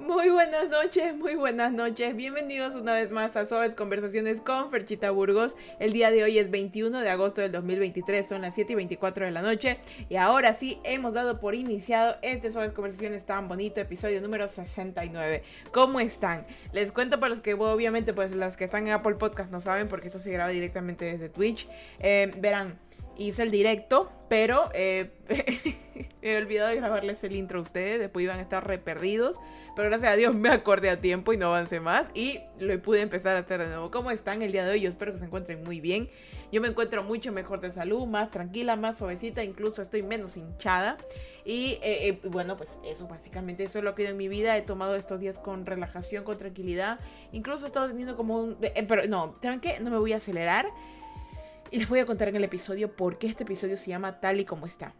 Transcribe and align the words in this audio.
Muy 0.00 0.30
buenas 0.30 0.70
noches, 0.70 1.14
muy 1.14 1.34
buenas 1.34 1.74
noches. 1.74 2.16
Bienvenidos 2.16 2.74
una 2.74 2.94
vez 2.94 3.10
más 3.10 3.36
a 3.36 3.44
Suaves 3.44 3.74
Conversaciones 3.74 4.40
con 4.40 4.70
Ferchita 4.70 5.10
Burgos. 5.10 5.56
El 5.78 5.92
día 5.92 6.10
de 6.10 6.24
hoy 6.24 6.38
es 6.38 6.50
21 6.50 7.00
de 7.00 7.10
agosto 7.10 7.42
del 7.42 7.52
2023, 7.52 8.26
son 8.26 8.40
las 8.40 8.54
7 8.54 8.72
y 8.72 8.76
24 8.76 9.26
de 9.26 9.30
la 9.30 9.42
noche. 9.42 9.76
Y 10.08 10.16
ahora 10.16 10.54
sí, 10.54 10.80
hemos 10.84 11.12
dado 11.12 11.38
por 11.38 11.54
iniciado 11.54 12.16
este 12.22 12.50
Suaves 12.50 12.72
Conversaciones 12.72 13.26
tan 13.26 13.46
bonito, 13.46 13.78
episodio 13.78 14.22
número 14.22 14.48
69. 14.48 15.42
¿Cómo 15.70 16.00
están? 16.00 16.46
Les 16.72 16.92
cuento 16.92 17.20
para 17.20 17.28
los 17.28 17.42
que, 17.42 17.52
obviamente, 17.52 18.14
pues 18.14 18.34
los 18.34 18.56
que 18.56 18.64
están 18.64 18.86
en 18.86 18.94
Apple 18.94 19.16
Podcast 19.16 19.52
no 19.52 19.60
saben 19.60 19.86
porque 19.86 20.06
esto 20.06 20.18
se 20.18 20.32
graba 20.32 20.48
directamente 20.48 21.04
desde 21.04 21.28
Twitch. 21.28 21.68
Eh, 21.98 22.32
verán, 22.38 22.78
hice 23.18 23.42
el 23.42 23.50
directo, 23.50 24.10
pero 24.30 24.70
eh, 24.72 25.10
he 26.22 26.36
olvidado 26.36 26.68
de 26.68 26.76
grabarles 26.76 27.22
el 27.24 27.34
intro 27.34 27.58
a 27.58 27.62
ustedes, 27.62 27.98
después 27.98 28.22
iban 28.24 28.38
a 28.38 28.42
estar 28.42 28.66
re 28.66 28.78
perdidos, 28.78 29.36
pero 29.74 29.88
gracias 29.88 30.12
a 30.12 30.16
Dios 30.16 30.34
me 30.34 30.50
acordé 30.50 30.90
a 30.90 31.00
tiempo 31.00 31.32
y 31.32 31.36
no 31.36 31.46
avancé 31.46 31.80
más 31.80 32.08
y 32.14 32.40
lo 32.58 32.80
pude 32.82 33.00
empezar 33.00 33.36
a 33.36 33.40
hacer 33.40 33.60
de 33.60 33.68
nuevo. 33.68 33.90
¿Cómo 33.90 34.10
están 34.10 34.42
el 34.42 34.52
día 34.52 34.64
de 34.64 34.72
hoy? 34.72 34.80
Yo 34.80 34.90
espero 34.90 35.12
que 35.12 35.18
se 35.18 35.24
encuentren 35.24 35.62
muy 35.62 35.80
bien. 35.80 36.10
Yo 36.52 36.60
me 36.60 36.68
encuentro 36.68 37.04
mucho 37.04 37.32
mejor 37.32 37.60
de 37.60 37.70
salud, 37.70 38.06
más 38.06 38.30
tranquila, 38.30 38.76
más 38.76 38.98
suavecita, 38.98 39.44
incluso 39.44 39.82
estoy 39.82 40.02
menos 40.02 40.36
hinchada. 40.36 40.96
Y 41.44 41.78
eh, 41.82 42.08
eh, 42.08 42.20
bueno, 42.24 42.56
pues 42.56 42.78
eso 42.84 43.06
básicamente, 43.06 43.62
eso 43.62 43.78
es 43.78 43.84
lo 43.84 43.94
que 43.94 44.08
en 44.08 44.16
mi 44.16 44.28
vida. 44.28 44.56
He 44.56 44.62
tomado 44.62 44.96
estos 44.96 45.20
días 45.20 45.38
con 45.38 45.64
relajación, 45.64 46.24
con 46.24 46.36
tranquilidad. 46.36 46.98
Incluso 47.32 47.64
he 47.64 47.68
estado 47.68 47.86
teniendo 47.88 48.16
como 48.16 48.38
un... 48.38 48.58
pero 48.88 49.06
no, 49.06 49.36
¿saben 49.40 49.60
qué? 49.60 49.78
No 49.80 49.90
me 49.90 49.98
voy 49.98 50.12
a 50.12 50.16
acelerar. 50.16 50.66
Y 51.70 51.78
les 51.78 51.88
voy 51.88 52.00
a 52.00 52.06
contar 52.06 52.28
en 52.28 52.36
el 52.36 52.44
episodio 52.44 52.94
por 52.94 53.18
qué 53.18 53.28
este 53.28 53.44
episodio 53.44 53.76
se 53.76 53.90
llama 53.90 54.18
tal 54.18 54.40
y 54.40 54.44
como 54.44 54.66
está. 54.66 54.92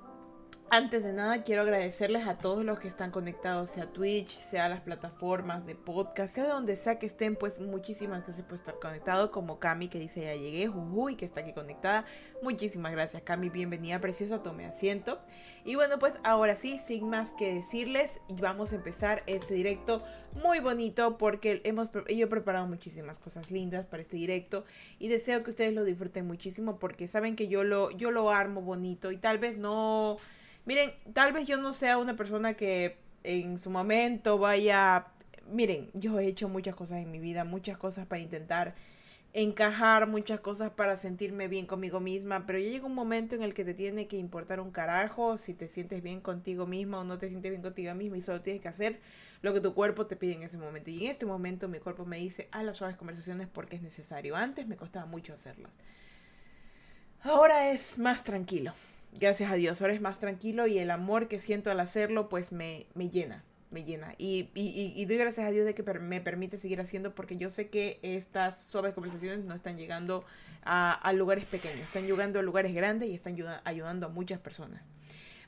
Antes 0.72 1.02
de 1.02 1.12
nada, 1.12 1.42
quiero 1.42 1.62
agradecerles 1.62 2.28
a 2.28 2.38
todos 2.38 2.64
los 2.64 2.78
que 2.78 2.86
están 2.86 3.10
conectados, 3.10 3.70
sea 3.70 3.86
Twitch, 3.86 4.28
sea 4.28 4.68
las 4.68 4.80
plataformas 4.80 5.66
de 5.66 5.74
podcast, 5.74 6.32
sea 6.32 6.44
de 6.44 6.50
donde 6.50 6.76
sea 6.76 7.00
que 7.00 7.06
estén, 7.06 7.34
pues 7.34 7.58
muchísimas 7.58 8.24
gracias 8.24 8.46
por 8.46 8.54
estar 8.54 8.78
conectados, 8.78 9.30
como 9.30 9.58
Cami 9.58 9.88
que 9.88 9.98
dice 9.98 10.20
ya 10.20 10.36
llegué, 10.36 10.70
y 11.10 11.16
que 11.16 11.24
está 11.24 11.40
aquí 11.40 11.52
conectada. 11.54 12.04
Muchísimas 12.40 12.92
gracias, 12.92 13.20
Cami, 13.22 13.48
bienvenida, 13.48 14.00
preciosa, 14.00 14.44
tome 14.44 14.64
asiento. 14.64 15.18
Y 15.64 15.74
bueno, 15.74 15.98
pues 15.98 16.20
ahora 16.22 16.54
sí, 16.54 16.78
sin 16.78 17.10
más 17.10 17.32
que 17.32 17.52
decirles, 17.52 18.20
vamos 18.28 18.72
a 18.72 18.76
empezar 18.76 19.24
este 19.26 19.54
directo 19.54 20.04
muy 20.40 20.60
bonito 20.60 21.18
porque 21.18 21.62
hemos, 21.64 21.88
yo 21.92 22.26
he 22.26 22.28
preparado 22.28 22.68
muchísimas 22.68 23.18
cosas 23.18 23.50
lindas 23.50 23.86
para 23.86 24.04
este 24.04 24.18
directo 24.18 24.64
y 25.00 25.08
deseo 25.08 25.42
que 25.42 25.50
ustedes 25.50 25.74
lo 25.74 25.82
disfruten 25.82 26.28
muchísimo 26.28 26.78
porque 26.78 27.08
saben 27.08 27.34
que 27.34 27.48
yo 27.48 27.64
lo, 27.64 27.90
yo 27.90 28.12
lo 28.12 28.30
armo 28.30 28.62
bonito 28.62 29.10
y 29.10 29.16
tal 29.16 29.38
vez 29.38 29.58
no 29.58 30.18
Miren, 30.64 30.92
tal 31.12 31.32
vez 31.32 31.46
yo 31.46 31.56
no 31.56 31.72
sea 31.72 31.98
una 31.98 32.16
persona 32.16 32.54
que 32.54 32.98
en 33.24 33.58
su 33.58 33.70
momento 33.70 34.38
vaya... 34.38 35.06
Miren, 35.50 35.90
yo 35.94 36.18
he 36.20 36.26
hecho 36.26 36.48
muchas 36.48 36.74
cosas 36.74 36.98
en 36.98 37.10
mi 37.10 37.18
vida, 37.18 37.44
muchas 37.44 37.76
cosas 37.76 38.06
para 38.06 38.20
intentar 38.20 38.74
encajar, 39.32 40.06
muchas 40.06 40.40
cosas 40.40 40.70
para 40.70 40.96
sentirme 40.96 41.48
bien 41.48 41.66
conmigo 41.66 42.00
misma, 42.00 42.46
pero 42.46 42.58
ya 42.58 42.68
llega 42.68 42.86
un 42.86 42.94
momento 42.94 43.34
en 43.36 43.42
el 43.42 43.54
que 43.54 43.64
te 43.64 43.74
tiene 43.74 44.08
que 44.08 44.16
importar 44.16 44.60
un 44.60 44.70
carajo 44.70 45.38
si 45.38 45.54
te 45.54 45.68
sientes 45.68 46.02
bien 46.02 46.20
contigo 46.20 46.66
misma 46.66 47.00
o 47.00 47.04
no 47.04 47.18
te 47.18 47.28
sientes 47.28 47.50
bien 47.50 47.62
contigo 47.62 47.94
misma 47.94 48.18
y 48.18 48.20
solo 48.20 48.42
tienes 48.42 48.62
que 48.62 48.68
hacer 48.68 49.00
lo 49.42 49.54
que 49.54 49.60
tu 49.60 49.72
cuerpo 49.74 50.06
te 50.06 50.16
pide 50.16 50.34
en 50.34 50.42
ese 50.42 50.58
momento. 50.58 50.90
Y 50.90 51.04
en 51.04 51.10
este 51.10 51.26
momento 51.26 51.68
mi 51.68 51.78
cuerpo 51.78 52.04
me 52.04 52.18
dice, 52.18 52.48
a 52.52 52.62
las 52.62 52.76
suaves 52.76 52.96
conversaciones 52.96 53.48
porque 53.48 53.76
es 53.76 53.82
necesario. 53.82 54.36
Antes 54.36 54.66
me 54.66 54.76
costaba 54.76 55.06
mucho 55.06 55.32
hacerlas. 55.32 55.72
Ahora 57.22 57.70
es 57.70 57.98
más 57.98 58.24
tranquilo 58.24 58.72
gracias 59.18 59.50
a 59.50 59.54
Dios, 59.54 59.80
ahora 59.80 59.94
es 59.94 60.00
más 60.00 60.18
tranquilo 60.18 60.66
y 60.66 60.78
el 60.78 60.90
amor 60.90 61.28
que 61.28 61.38
siento 61.38 61.70
al 61.70 61.80
hacerlo 61.80 62.28
pues 62.28 62.52
me, 62.52 62.86
me 62.94 63.08
llena, 63.08 63.44
me 63.70 63.84
llena. 63.84 64.14
Y, 64.18 64.50
y, 64.54 65.04
doy 65.04 65.16
gracias 65.16 65.46
a 65.46 65.50
Dios 65.50 65.66
de 65.66 65.74
que 65.74 65.82
me 65.82 66.20
permite 66.20 66.58
seguir 66.58 66.80
haciendo 66.80 67.14
porque 67.14 67.36
yo 67.36 67.50
sé 67.50 67.68
que 67.68 67.98
estas 68.02 68.64
suaves 68.64 68.94
conversaciones 68.94 69.44
no 69.44 69.54
están 69.54 69.76
llegando 69.76 70.24
a, 70.62 70.92
a 70.92 71.12
lugares 71.12 71.44
pequeños, 71.44 71.80
están 71.80 72.06
llegando 72.06 72.38
a 72.38 72.42
lugares 72.42 72.74
grandes 72.74 73.08
y 73.08 73.14
están 73.14 73.36
ayudando 73.64 74.06
a 74.06 74.08
muchas 74.10 74.40
personas. 74.40 74.82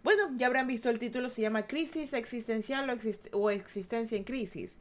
Bueno, 0.03 0.31
ya 0.37 0.49
habrán 0.49 0.67
visto 0.67 0.91
el 0.91 0.99
título, 0.99 1.31
se 1.31 1.43
llama 1.43 1.67
Crisis 1.67 2.13
Existencial 2.13 2.91
o, 2.91 3.39
o 3.39 3.51
Existencia 3.51 4.17
en 4.19 4.25
Crisis. 4.25 4.79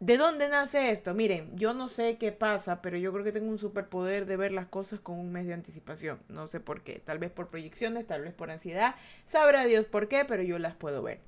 ¿De 0.00 0.18
dónde 0.18 0.48
nace 0.48 0.90
esto? 0.90 1.14
Miren, 1.14 1.56
yo 1.56 1.74
no 1.74 1.88
sé 1.88 2.18
qué 2.18 2.32
pasa, 2.32 2.82
pero 2.82 2.96
yo 2.98 3.12
creo 3.12 3.24
que 3.24 3.32
tengo 3.32 3.48
un 3.48 3.58
superpoder 3.58 4.26
de 4.26 4.36
ver 4.36 4.52
las 4.52 4.66
cosas 4.66 5.00
con 5.00 5.18
un 5.18 5.30
mes 5.32 5.46
de 5.46 5.54
anticipación. 5.54 6.18
No 6.28 6.48
sé 6.48 6.58
por 6.60 6.82
qué. 6.82 7.00
Tal 7.04 7.18
vez 7.18 7.30
por 7.30 7.48
proyecciones, 7.48 8.06
tal 8.06 8.22
vez 8.22 8.34
por 8.34 8.50
ansiedad. 8.50 8.96
Sabrá 9.26 9.64
Dios 9.64 9.86
por 9.86 10.08
qué, 10.08 10.24
pero 10.24 10.42
yo 10.42 10.58
las 10.58 10.74
puedo 10.74 11.02
ver. 11.02 11.20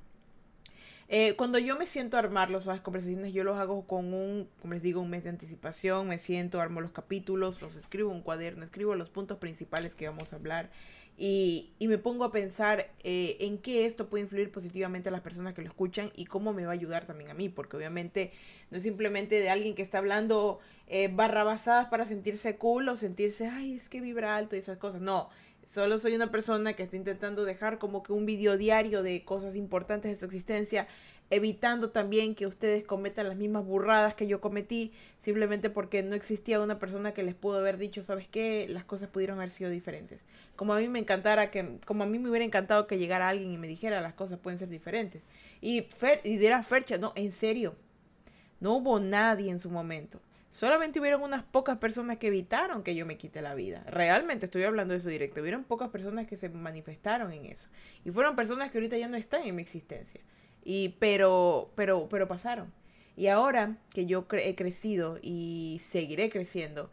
Eh, 1.09 1.35
cuando 1.37 1.59
yo 1.59 1.77
me 1.77 1.87
siento 1.87 2.17
a 2.17 2.21
armar 2.21 2.51
las 2.51 2.65
conversaciones, 2.81 3.33
yo 3.33 3.45
los 3.45 3.59
hago 3.59 3.87
con 3.87 4.15
un, 4.15 4.49
como 4.61 4.75
les 4.75 4.83
digo, 4.83 5.01
un 5.01 5.11
mes 5.11 5.25
de 5.25 5.31
anticipación. 5.31 6.09
Me 6.09 6.19
siento, 6.19 6.61
armo 6.61 6.81
los 6.81 6.93
capítulos, 6.93 7.61
los 7.61 7.77
escribo 7.77 8.11
en 8.11 8.17
un 8.17 8.23
cuaderno, 8.23 8.65
escribo 8.65 8.95
los 8.95 9.11
puntos 9.11 9.39
principales 9.39 9.95
que 9.95 10.09
vamos 10.09 10.33
a 10.33 10.37
hablar. 10.37 10.71
Y, 11.17 11.71
me 11.81 11.99
pongo 11.99 12.25
a 12.25 12.33
pensar 12.33 12.91
eh, 13.05 13.37
en 13.41 13.59
qué 13.59 13.85
esto 13.85 14.09
puede 14.09 14.25
influir 14.25 14.51
positivamente 14.51 15.11
a 15.11 15.13
las 15.13 15.21
personas 15.21 15.55
que 15.55 15.63
lo 15.63 15.69
escuchan 15.69 16.11
y 16.17 16.25
cómo 16.25 16.53
me 16.53 16.65
va 16.65 16.71
a 16.71 16.75
ayudar 16.75 17.07
también 17.07 17.31
a 17.31 17.35
mí, 17.35 17.49
porque 17.49 17.77
obviamente 17.77 18.33
no 18.71 18.79
es 18.79 18.83
simplemente 18.83 19.39
de 19.39 19.49
alguien 19.49 19.77
que 19.77 19.83
está 19.83 19.99
hablando 19.99 20.59
eh, 20.89 21.09
barrabasadas 21.13 21.87
para 21.87 22.07
sentirse 22.07 22.57
cool 22.57 22.89
o 22.89 22.97
sentirse, 22.97 23.47
ay, 23.47 23.75
es 23.75 23.89
que 23.89 24.01
vibra 24.01 24.35
alto 24.37 24.57
y 24.57 24.59
esas 24.59 24.79
cosas. 24.79 25.01
No, 25.01 25.29
solo 25.67 25.99
soy 25.99 26.15
una 26.15 26.31
persona 26.31 26.75
que 26.75 26.83
está 26.83 26.97
intentando 26.97 27.45
dejar 27.45 27.79
como 27.79 28.03
que 28.03 28.13
un 28.13 28.27
video 28.27 28.57
diario 28.57 29.03
de 29.03 29.25
cosas 29.25 29.57
importantes 29.57 30.11
de 30.11 30.17
su 30.17 30.25
existencia 30.27 30.87
evitando 31.31 31.91
también 31.91 32.35
que 32.35 32.47
ustedes 32.47 32.85
cometan 32.85 33.29
las 33.29 33.37
mismas 33.37 33.65
burradas 33.65 34.15
que 34.15 34.27
yo 34.27 34.41
cometí, 34.41 34.93
simplemente 35.19 35.71
porque 35.71 36.03
no 36.03 36.15
existía 36.15 36.61
una 36.61 36.79
persona 36.79 37.13
que 37.15 37.23
les 37.23 37.35
pudo 37.35 37.59
haber 37.59 37.79
dicho, 37.79 38.03
¿sabes 38.03 38.29
qué? 38.29 38.67
Las 38.69 38.85
cosas 38.85 39.09
pudieron 39.09 39.39
haber 39.39 39.51
sido 39.51 39.71
diferentes. 39.71 40.27
Como 40.57 40.75
a 40.75 40.79
mí 40.79 40.89
me 40.89 40.99
encantara 40.99 41.51
que, 41.51 41.79
como 41.87 42.05
a 42.05 42.07
mí 42.07 42.19
me 42.19 42.29
hubiera 42.29 42.45
encantado 42.45 42.87
que 42.87 42.99
llegara 42.99 43.29
alguien 43.29 43.53
y 43.53 43.59
me 43.59 43.67
dijera, 43.67 44.01
las 44.01 44.15
cosas 44.15 44.39
pueden 44.39 44.59
ser 44.59 44.69
diferentes. 44.69 45.23
Y, 45.61 45.83
Fer, 45.83 46.21
y 46.25 46.37
dirá 46.37 46.63
Fercha, 46.63 46.99
no, 46.99 47.13
en 47.17 47.33
serio, 47.33 47.75
no 48.61 48.75
hubo 48.75 49.01
nadie 49.01 49.51
en 49.51 49.59
su 49.59 49.71
momento. 49.71 50.21
Solamente 50.55 51.01
hubieron 51.01 51.23
unas 51.23 51.43
pocas 51.43 51.79
personas 51.79 52.19
que 52.19 52.29
evitaron 52.29 52.85
que 52.85 52.95
yo 52.95 53.07
me 53.07 53.19
quite 53.19 53.43
la 53.43 53.57
vida. 53.57 53.83
Realmente 53.89 54.47
estoy 54.47 54.63
hablando 54.63 54.95
de 54.95 55.01
eso 55.01 55.09
directo. 55.09 55.41
Hubieron 55.41 55.65
pocas 55.65 55.91
personas 55.91 56.29
que 56.29 56.37
se 56.37 56.49
manifestaron 56.49 57.33
en 57.33 57.47
eso. 57.47 57.67
Y 58.05 58.13
fueron 58.13 58.37
personas 58.37 58.71
que 58.71 58.79
ahorita 58.79 58.97
ya 58.97 59.09
no 59.09 59.17
están 59.17 59.43
en 59.43 59.57
mi 59.57 59.63
existencia. 59.63 60.21
Y, 60.63 60.91
pero, 61.01 61.73
pero, 61.75 62.09
pero 62.09 62.29
pasaron. 62.29 62.73
Y 63.17 63.27
ahora 63.27 63.79
que 63.91 64.07
yo 64.07 64.27
he 64.31 64.55
crecido 64.55 65.19
y 65.21 65.79
seguiré 65.81 66.31
creciendo, 66.31 66.89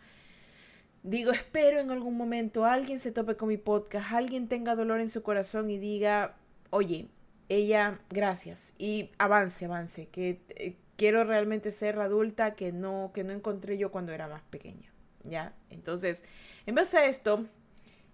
digo, 1.04 1.32
espero 1.32 1.80
en 1.80 1.92
algún 1.92 2.18
momento 2.18 2.66
alguien 2.66 3.00
se 3.00 3.12
tope 3.12 3.36
con 3.36 3.48
mi 3.48 3.58
podcast, 3.58 4.12
alguien 4.12 4.48
tenga 4.48 4.76
dolor 4.76 5.02
en 5.02 5.10
su 5.10 5.22
corazón 5.22 5.70
y 5.70 5.78
diga, 5.78 6.36
oye, 6.72 7.10
ella, 7.48 8.00
gracias. 8.10 8.74
Y 8.80 9.12
avance, 9.20 9.66
avance, 9.66 10.08
que 10.08 10.42
eh, 10.50 10.78
quiero 11.02 11.24
realmente 11.24 11.72
ser 11.72 11.98
la 11.98 12.04
adulta 12.04 12.54
que 12.54 12.72
no, 12.72 13.10
que 13.12 13.24
no 13.24 13.34
encontré 13.34 13.76
yo 13.76 13.90
cuando 13.90 14.12
era 14.12 14.28
más 14.28 14.44
pequeña. 14.44 14.94
¿Ya? 15.24 15.56
Entonces, 15.72 16.24
en 16.68 16.76
base 16.76 16.96
a 16.96 17.08
esto, 17.08 17.48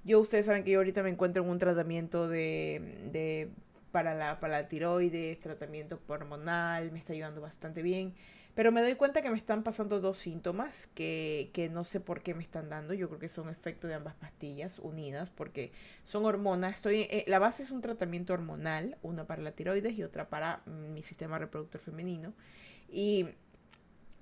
yo, 0.05 0.21
ustedes 0.21 0.45
saben 0.45 0.63
que 0.63 0.71
yo 0.71 0.79
ahorita 0.79 1.03
me 1.03 1.09
encuentro 1.09 1.43
en 1.43 1.49
un 1.49 1.59
tratamiento 1.59 2.29
de, 2.29 3.09
de 3.11 3.49
para 3.91 4.13
la, 4.13 4.39
para 4.39 4.61
la 4.61 4.69
tiroides, 4.69 5.37
tratamiento 5.41 5.99
hormonal, 6.07 6.93
me 6.93 6.99
está 6.99 7.11
ayudando 7.11 7.41
bastante 7.41 7.81
bien. 7.81 8.13
Pero 8.55 8.71
me 8.71 8.81
doy 8.81 8.95
cuenta 8.95 9.21
que 9.21 9.29
me 9.29 9.35
están 9.35 9.63
pasando 9.63 9.99
dos 9.99 10.17
síntomas 10.17 10.87
que, 10.87 11.49
que 11.53 11.67
no 11.67 11.83
sé 11.83 11.99
por 11.99 12.21
qué 12.21 12.33
me 12.35 12.41
están 12.41 12.69
dando. 12.69 12.93
Yo 12.93 13.09
creo 13.09 13.19
que 13.19 13.27
son 13.27 13.49
efecto 13.49 13.89
de 13.89 13.95
ambas 13.95 14.15
pastillas 14.15 14.79
unidas 14.79 15.29
porque 15.29 15.73
son 16.05 16.23
hormonas. 16.23 16.75
Estoy, 16.75 17.01
eh, 17.01 17.25
la 17.27 17.39
base 17.39 17.63
es 17.63 17.71
un 17.71 17.81
tratamiento 17.81 18.33
hormonal, 18.33 18.97
una 19.01 19.25
para 19.27 19.41
la 19.41 19.51
tiroides 19.51 19.97
y 19.97 20.03
otra 20.03 20.29
para 20.29 20.61
mm, 20.65 20.94
mi 20.94 21.03
sistema 21.03 21.38
reproductor 21.38 21.81
femenino. 21.81 22.33
Y 22.89 23.28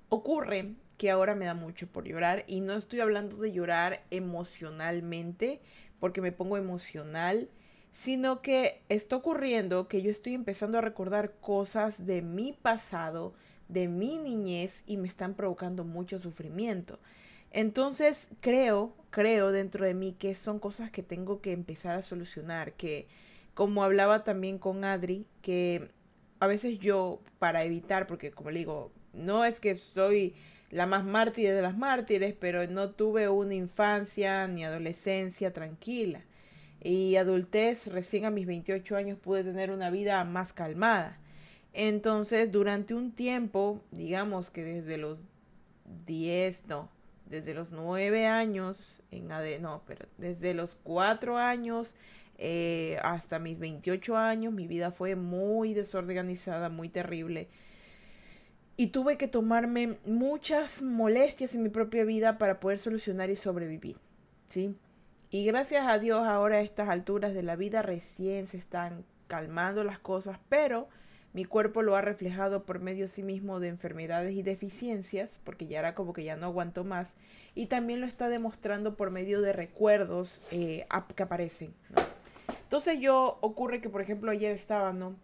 ocurre 0.08 0.74
que 0.98 1.10
ahora 1.10 1.34
me 1.34 1.46
da 1.46 1.54
mucho 1.54 1.86
por 1.86 2.04
llorar 2.04 2.44
y 2.46 2.60
no 2.60 2.74
estoy 2.74 3.00
hablando 3.00 3.36
de 3.36 3.52
llorar 3.52 4.02
emocionalmente 4.10 5.60
porque 6.00 6.20
me 6.20 6.32
pongo 6.32 6.56
emocional 6.56 7.48
sino 7.96 8.42
que 8.42 8.82
está 8.90 9.16
ocurriendo 9.16 9.88
que 9.88 10.02
yo 10.02 10.10
estoy 10.10 10.34
empezando 10.34 10.76
a 10.76 10.82
recordar 10.82 11.32
cosas 11.40 12.04
de 12.04 12.20
mi 12.20 12.52
pasado, 12.52 13.32
de 13.68 13.88
mi 13.88 14.18
niñez 14.18 14.84
y 14.86 14.98
me 14.98 15.08
están 15.08 15.32
provocando 15.32 15.82
mucho 15.82 16.18
sufrimiento. 16.18 16.98
Entonces 17.52 18.28
creo, 18.40 18.92
creo 19.08 19.50
dentro 19.50 19.86
de 19.86 19.94
mí 19.94 20.12
que 20.12 20.34
son 20.34 20.58
cosas 20.58 20.90
que 20.90 21.02
tengo 21.02 21.40
que 21.40 21.52
empezar 21.52 21.96
a 21.96 22.02
solucionar, 22.02 22.74
que 22.74 23.08
como 23.54 23.82
hablaba 23.82 24.24
también 24.24 24.58
con 24.58 24.84
Adri, 24.84 25.24
que 25.40 25.88
a 26.40 26.46
veces 26.46 26.78
yo 26.78 27.20
para 27.38 27.64
evitar, 27.64 28.06
porque 28.06 28.30
como 28.30 28.50
le 28.50 28.60
digo, 28.60 28.92
no 29.12 29.44
es 29.44 29.60
que 29.60 29.74
soy 29.74 30.34
la 30.70 30.86
más 30.86 31.04
mártir 31.04 31.52
de 31.52 31.62
las 31.62 31.76
mártires, 31.76 32.34
pero 32.38 32.66
no 32.66 32.90
tuve 32.90 33.28
una 33.28 33.54
infancia 33.54 34.46
ni 34.48 34.64
adolescencia 34.64 35.52
tranquila 35.52 36.22
y 36.82 37.16
adultez, 37.16 37.88
recién 37.88 38.26
a 38.26 38.30
mis 38.30 38.46
28 38.46 38.96
años 38.96 39.18
pude 39.18 39.42
tener 39.42 39.70
una 39.70 39.90
vida 39.90 40.22
más 40.24 40.52
calmada. 40.52 41.18
Entonces, 41.72 42.52
durante 42.52 42.94
un 42.94 43.12
tiempo, 43.12 43.80
digamos 43.90 44.50
que 44.50 44.62
desde 44.62 44.96
los 44.96 45.18
10, 46.06 46.66
no, 46.68 46.88
desde 47.28 47.54
los 47.54 47.70
9 47.70 48.26
años, 48.26 48.76
en 49.10 49.28
no, 49.62 49.82
pero 49.86 50.06
desde 50.18 50.54
los 50.54 50.76
4 50.84 51.38
años 51.38 51.94
eh, 52.38 52.98
hasta 53.02 53.38
mis 53.38 53.58
28 53.58 54.16
años, 54.16 54.52
mi 54.52 54.66
vida 54.66 54.90
fue 54.90 55.16
muy 55.16 55.74
desorganizada, 55.74 56.68
muy 56.68 56.88
terrible. 56.88 57.48
Y 58.76 58.88
tuve 58.88 59.16
que 59.16 59.28
tomarme 59.28 59.98
muchas 60.04 60.82
molestias 60.82 61.54
en 61.54 61.62
mi 61.62 61.70
propia 61.70 62.04
vida 62.04 62.36
para 62.36 62.60
poder 62.60 62.78
solucionar 62.78 63.30
y 63.30 63.36
sobrevivir, 63.36 63.96
¿sí? 64.48 64.76
Y 65.30 65.44
gracias 65.46 65.86
a 65.86 65.98
Dios 65.98 66.26
ahora 66.26 66.58
a 66.58 66.60
estas 66.60 66.88
alturas 66.88 67.32
de 67.34 67.42
la 67.42 67.56
vida 67.56 67.82
recién 67.82 68.46
se 68.46 68.58
están 68.58 69.04
calmando 69.28 69.82
las 69.82 69.98
cosas, 69.98 70.38
pero 70.48 70.88
mi 71.32 71.44
cuerpo 71.44 71.82
lo 71.82 71.96
ha 71.96 72.00
reflejado 72.00 72.64
por 72.64 72.80
medio 72.80 73.04
de 73.04 73.08
sí 73.08 73.22
mismo 73.22 73.60
de 73.60 73.68
enfermedades 73.68 74.34
y 74.34 74.42
deficiencias, 74.42 75.40
porque 75.44 75.66
ya 75.66 75.80
era 75.80 75.94
como 75.94 76.12
que 76.12 76.24
ya 76.24 76.36
no 76.36 76.46
aguanto 76.46 76.84
más, 76.84 77.16
y 77.54 77.66
también 77.66 78.00
lo 78.00 78.06
está 78.06 78.28
demostrando 78.28 78.94
por 78.94 79.10
medio 79.10 79.42
de 79.42 79.52
recuerdos 79.52 80.40
eh, 80.50 80.86
que 81.14 81.22
aparecen. 81.22 81.74
Entonces 82.66 82.98
yo 82.98 83.38
ocurre 83.42 83.80
que, 83.80 83.88
por 83.88 84.00
ejemplo, 84.00 84.32
ayer 84.32 84.50
estaba, 84.50 84.92
¿no? 84.92 85.14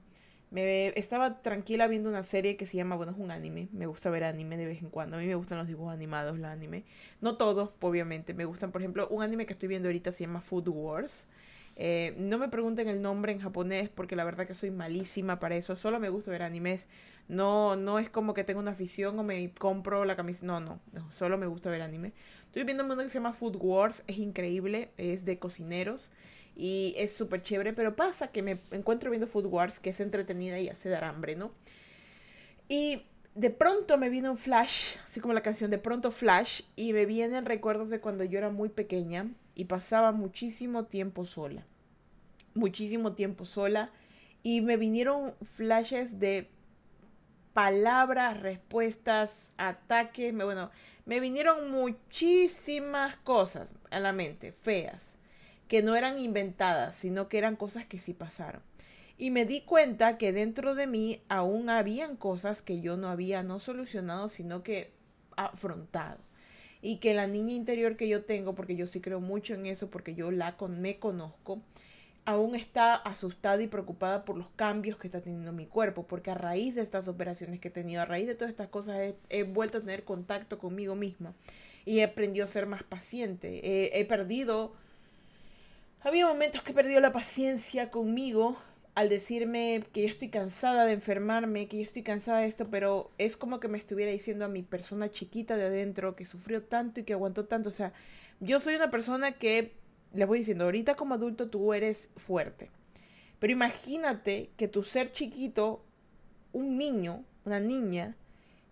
Me 0.53 0.89
estaba 0.97 1.43
tranquila 1.43 1.89
viendo 1.89 2.09
una 2.09 2.23
serie 2.23 2.57
que 2.57 2.67
se 2.67 2.77
llama, 2.77 2.95
bueno, 2.95 3.11
es 3.11 3.19
un 3.19 3.33
anime. 3.33 3.69
Me 3.73 3.87
gusta 3.87 4.11
ver 4.11 4.23
anime 4.23 4.57
de 4.57 4.67
vez 4.67 4.81
en 4.81 4.91
cuando. 4.91 5.17
A 5.17 5.21
mí 5.21 5.27
me 5.27 5.35
gustan 5.35 5.59
los 5.59 5.67
dibujos 5.67 5.93
animados, 5.93 6.39
los 6.39 6.49
anime. 6.49 6.85
No 7.21 7.37
todos, 7.37 7.71
obviamente. 7.81 8.33
Me 8.33 8.45
gustan, 8.45 8.71
por 8.71 8.81
ejemplo, 8.81 9.09
un 9.09 9.25
anime 9.25 9.45
que 9.47 9.55
estoy 9.55 9.69
viendo 9.69 9.89
ahorita 9.89 10.13
se 10.13 10.25
llama 10.25 10.41
Food 10.41 10.69
Wars. 10.69 11.27
Eh, 11.75 12.15
no 12.17 12.39
me 12.39 12.49
pregunten 12.49 12.87
el 12.89 13.03
nombre 13.03 13.33
en 13.33 13.41
japonés 13.41 13.89
porque 13.89 14.15
la 14.15 14.25
verdad 14.25 14.47
que 14.47 14.55
soy 14.55 14.71
malísima 14.71 15.41
para 15.41 15.57
eso. 15.57 15.75
Solo 15.75 15.99
me 15.99 16.11
gusta 16.11 16.31
ver 16.31 16.43
animes. 16.45 16.87
No, 17.27 17.75
no 17.75 17.99
es 17.99 18.09
como 18.09 18.35
que 18.35 18.45
tengo 18.45 18.61
una 18.61 18.71
afición 18.73 19.19
o 19.19 19.25
me 19.25 19.53
compro 19.55 20.05
la 20.05 20.15
camisa. 20.15 20.47
No, 20.47 20.61
no. 20.61 20.79
Solo 21.17 21.39
me 21.39 21.47
gusta 21.47 21.71
ver 21.71 21.83
anime. 21.83 22.13
Estoy 22.47 22.63
viendo 22.63 22.85
uno 22.85 22.97
que 22.99 23.09
se 23.09 23.15
llama 23.15 23.33
Food 23.33 23.57
Wars. 23.57 24.05
Es 24.07 24.19
increíble. 24.19 24.91
Es 24.97 25.25
de 25.25 25.41
cocineros 25.41 26.13
y 26.57 26.95
es 26.97 27.13
súper 27.13 27.43
chévere, 27.43 27.73
pero 27.73 27.97
pasa 27.97 28.29
que 28.29 28.43
me 28.43 28.61
encuentro 28.71 29.11
viendo 29.11 29.27
Food 29.27 29.47
Wars, 29.47 29.81
que 29.81 29.91
es 29.91 30.01
entretenida 30.01 30.59
y 30.59 30.69
hace 30.69 30.89
dar 30.89 31.05
hambre, 31.05 31.35
¿no? 31.35 31.53
Y 32.69 33.03
de 33.35 33.51
pronto 33.51 33.97
me 33.97 34.11
viene 34.11 34.29
un 34.29 34.37
flash, 34.37 34.97
así 35.05 35.21
como 35.21 35.35
la 35.35 35.43
canción, 35.43 35.71
de 35.71 35.79
pronto 35.79 36.11
flash, 36.11 36.63
y 36.77 36.93
me 36.93 37.07
vienen 37.07 37.47
recuerdos 37.47 37.89
de 37.89 38.01
cuando 38.01 38.25
yo 38.25 38.39
era 38.39 38.51
muy 38.51 38.69
pequeña 38.69 39.29
y 39.55 39.65
pasaba 39.65 40.13
muchísimo 40.13 40.85
tiempo 40.85 41.25
sola, 41.25 41.65
muchísimo 42.55 43.13
tiempo 43.15 43.47
sola, 43.47 43.91
y 44.43 44.61
me 44.61 44.77
vinieron 44.77 45.35
flashes 45.43 46.19
de 46.19 46.49
palabras, 47.55 48.41
respuestas, 48.41 49.55
ataques, 49.57 50.33
me, 50.35 50.45
bueno, 50.45 50.71
me 51.07 51.21
vinieron 51.21 51.71
muchísimas 51.71 53.17
cosas 53.17 53.69
a 53.91 54.01
la 54.01 54.13
mente, 54.13 54.53
feas 54.53 55.12
que 55.73 55.83
no 55.83 55.97
eran 55.97 56.21
inventadas, 56.21 56.95
sino 56.95 57.31
que 57.31 57.39
eran 57.39 57.57
cosas 57.57 57.87
que 57.87 57.99
sí 57.99 58.13
pasaron. 58.13 58.61
Y 59.17 59.31
me 59.31 59.47
di 59.47 59.63
cuenta 59.63 60.19
que 60.19 60.31
dentro 60.31 60.75
de 60.75 60.87
mí 60.87 61.23
aún 61.31 61.71
habían 61.71 62.15
cosas 62.15 62.61
que 62.61 62.83
yo 62.83 62.99
no 62.99 63.09
había 63.09 63.43
no 63.43 63.59
solucionado, 63.59 64.29
sino 64.29 64.63
que 64.63 64.91
afrontado. 65.35 66.19
Y 66.83 66.99
que 66.99 67.15
la 67.15 67.27
niña 67.27 67.55
interior 67.55 67.97
que 67.97 68.07
yo 68.07 68.23
tengo, 68.27 68.55
porque 68.55 68.77
yo 68.77 68.87
sí 68.87 69.01
creo 69.01 69.21
mucho 69.23 69.55
en 69.55 69.65
eso, 69.65 69.89
porque 69.89 70.15
yo 70.15 70.31
la 70.31 70.59
con, 70.59 70.83
me 70.83 70.99
conozco, 70.99 71.63
aún 72.27 72.55
está 72.55 72.95
asustada 72.95 73.63
y 73.63 73.67
preocupada 73.67 74.27
por 74.27 74.37
los 74.37 74.51
cambios 74.57 74.99
que 74.99 75.07
está 75.07 75.23
teniendo 75.23 75.53
mi 75.55 75.65
cuerpo, 75.65 76.07
porque 76.07 76.33
a 76.33 76.35
raíz 76.35 76.75
de 76.75 76.83
estas 76.83 77.09
operaciones 77.09 77.61
que 77.61 77.69
he 77.69 77.71
tenido, 77.71 78.03
a 78.03 78.05
raíz 78.05 78.27
de 78.27 78.35
todas 78.35 78.51
estas 78.51 78.69
cosas, 78.69 79.15
he, 79.31 79.43
vuelto 79.45 79.79
a 79.79 79.81
tener 79.81 80.05
contacto 80.05 80.59
conmigo 80.59 80.97
misma 80.97 81.33
y 81.87 82.01
he 82.01 82.05
aprendido 82.05 82.45
a 82.45 82.49
ser 82.49 82.67
más 82.67 82.83
paciente. 82.83 83.99
he 83.99 84.05
perdido 84.05 84.75
había 86.05 86.27
momentos 86.27 86.63
que 86.63 86.73
he 86.73 86.75
perdido 86.75 87.01
la 87.01 87.13
paciencia 87.13 87.91
conmigo 87.91 88.57
al 88.95 89.09
decirme 89.09 89.85
que 89.93 90.03
yo 90.03 90.09
estoy 90.09 90.29
cansada 90.29 90.85
de 90.85 90.93
enfermarme, 90.93 91.69
que 91.69 91.79
yo 91.79 91.83
estoy 91.83 92.03
cansada 92.03 92.41
de 92.41 92.47
esto, 92.47 92.69
pero 92.71 93.11
es 93.19 93.37
como 93.37 93.61
que 93.61 93.69
me 93.69 93.79
estuviera 93.79 94.11
diciendo 94.11 94.45
a 94.45 94.49
mi 94.49 94.63
persona 94.63 95.11
chiquita 95.11 95.57
de 95.57 95.67
adentro 95.67 96.17
que 96.17 96.27
sufrió 96.27 96.63
tanto 96.63 97.01
y 97.01 97.05
que 97.05 97.13
aguantó 97.13 97.47
tanto. 97.47 97.69
O 97.69 97.73
sea, 97.73 97.93
yo 98.41 98.61
soy 98.61 98.75
una 98.75 98.91
persona 98.91 99.33
que, 99.33 99.73
les 100.13 100.29
voy 100.29 100.41
diciendo, 100.41 100.65
ahorita 100.65 100.95
como 100.95 101.15
adulto 101.15 101.49
tú 101.49 101.73
eres 101.73 102.11
fuerte. 102.17 102.71
Pero 103.39 103.53
imagínate 103.53 104.51
que 104.57 104.69
tu 104.69 104.83
ser 104.83 105.13
chiquito, 105.13 105.83
un 106.53 106.77
niño, 106.77 107.25
una 107.47 107.61
niña, 107.61 108.17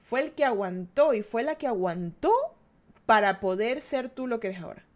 fue 0.02 0.20
el 0.20 0.32
que 0.32 0.44
aguantó 0.44 1.14
y 1.14 1.22
fue 1.22 1.44
la 1.44 1.54
que 1.54 1.66
aguantó 1.66 2.32
para 3.06 3.40
poder 3.40 3.80
ser 3.80 4.10
tú 4.10 4.26
lo 4.26 4.40
que 4.40 4.48
eres 4.48 4.60
ahora 4.60 4.89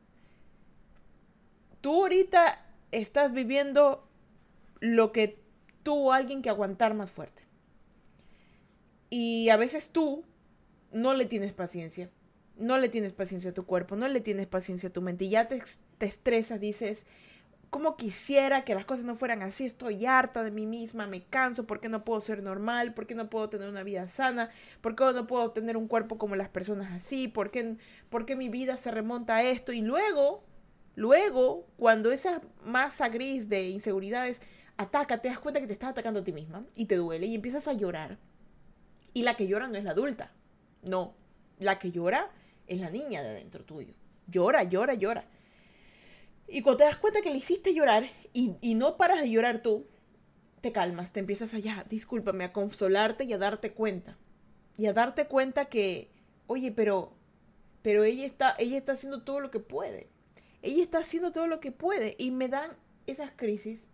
tú 1.84 2.04
ahorita 2.04 2.64
estás 2.92 3.34
viviendo 3.34 4.08
lo 4.80 5.12
que 5.12 5.38
tuvo 5.82 6.14
alguien 6.14 6.40
que 6.40 6.48
aguantar 6.48 6.94
más 6.94 7.10
fuerte. 7.10 7.42
Y 9.10 9.50
a 9.50 9.58
veces 9.58 9.88
tú 9.88 10.24
no 10.92 11.12
le 11.12 11.26
tienes 11.26 11.52
paciencia. 11.52 12.08
No 12.56 12.78
le 12.78 12.88
tienes 12.88 13.12
paciencia 13.12 13.50
a 13.50 13.54
tu 13.54 13.66
cuerpo, 13.66 13.96
no 13.96 14.08
le 14.08 14.22
tienes 14.22 14.46
paciencia 14.46 14.88
a 14.88 14.92
tu 14.94 15.02
mente. 15.02 15.26
Y 15.26 15.28
ya 15.28 15.46
te, 15.46 15.62
estresas, 16.00 16.58
dices, 16.58 17.04
¿cómo 17.68 17.98
quisiera 17.98 18.64
que 18.64 18.74
las 18.74 18.86
cosas 18.86 19.04
no 19.04 19.14
fueran 19.14 19.42
así? 19.42 19.66
Estoy 19.66 20.06
harta 20.06 20.42
de 20.42 20.52
mí 20.52 20.64
misma, 20.64 21.06
me 21.06 21.24
canso, 21.24 21.66
¿por 21.66 21.80
qué 21.80 21.90
no 21.90 22.02
puedo 22.02 22.22
ser 22.22 22.42
normal? 22.42 22.94
¿Por 22.94 23.06
qué 23.06 23.14
no 23.14 23.28
puedo 23.28 23.50
tener 23.50 23.68
una 23.68 23.82
vida 23.82 24.08
sana? 24.08 24.48
¿Por 24.80 24.96
qué 24.96 25.04
no 25.12 25.26
puedo 25.26 25.50
tener 25.50 25.76
un 25.76 25.86
cuerpo 25.86 26.16
como 26.16 26.34
las 26.34 26.48
personas 26.48 26.94
así? 26.94 27.28
¿Por 27.28 27.50
qué, 27.50 27.76
por 28.08 28.24
qué 28.24 28.36
mi 28.36 28.48
vida 28.48 28.78
se 28.78 28.90
remonta 28.90 29.36
a 29.36 29.42
esto? 29.42 29.70
Y 29.70 29.82
luego 29.82 30.44
Luego, 30.96 31.66
cuando 31.76 32.12
esa 32.12 32.40
masa 32.64 33.08
gris 33.08 33.48
de 33.48 33.68
inseguridades 33.68 34.40
ataca, 34.76 35.18
te 35.18 35.28
das 35.28 35.38
cuenta 35.38 35.60
que 35.60 35.66
te 35.66 35.72
estás 35.72 35.90
atacando 35.90 36.20
a 36.20 36.24
ti 36.24 36.32
misma 36.32 36.64
y 36.76 36.86
te 36.86 36.96
duele 36.96 37.26
y 37.26 37.34
empiezas 37.34 37.66
a 37.68 37.72
llorar. 37.72 38.18
Y 39.12 39.22
la 39.22 39.36
que 39.36 39.46
llora 39.46 39.68
no 39.68 39.76
es 39.76 39.84
la 39.84 39.92
adulta, 39.92 40.32
no, 40.82 41.14
la 41.58 41.78
que 41.78 41.90
llora 41.90 42.30
es 42.66 42.80
la 42.80 42.90
niña 42.90 43.22
de 43.22 43.30
adentro 43.30 43.64
tuyo. 43.64 43.94
Llora, 44.26 44.62
llora, 44.62 44.94
llora. 44.94 45.26
Y 46.46 46.62
cuando 46.62 46.78
te 46.78 46.84
das 46.84 46.98
cuenta 46.98 47.20
que 47.20 47.30
le 47.30 47.38
hiciste 47.38 47.74
llorar 47.74 48.04
y, 48.32 48.74
no 48.74 48.96
paras 48.96 49.20
de 49.20 49.30
llorar 49.30 49.62
tú, 49.62 49.86
te 50.60 50.72
calmas, 50.72 51.12
te 51.12 51.20
empiezas 51.20 51.54
allá, 51.54 51.84
discúlpame, 51.88 52.44
a 52.44 52.52
consolarte 52.52 53.24
y 53.24 53.32
a 53.32 53.38
darte 53.38 53.72
cuenta. 53.72 54.16
Y 54.76 54.86
a 54.86 54.92
darte 54.92 55.26
cuenta 55.26 55.66
que, 55.66 56.10
oye, 56.46 56.72
pero, 56.72 57.12
pero 57.82 58.04
ella 58.04 58.26
está, 58.26 58.54
ella 58.58 58.78
está 58.78 58.92
haciendo 58.92 59.22
todo 59.22 59.40
lo 59.40 59.50
que 59.50 59.60
puede 59.60 60.13
ella 60.64 60.82
está 60.82 60.98
haciendo 60.98 61.30
todo 61.30 61.46
lo 61.46 61.60
que 61.60 61.72
puede 61.72 62.16
y 62.18 62.30
me 62.30 62.48
dan 62.48 62.70
esas 63.06 63.30
crisis, 63.36 63.90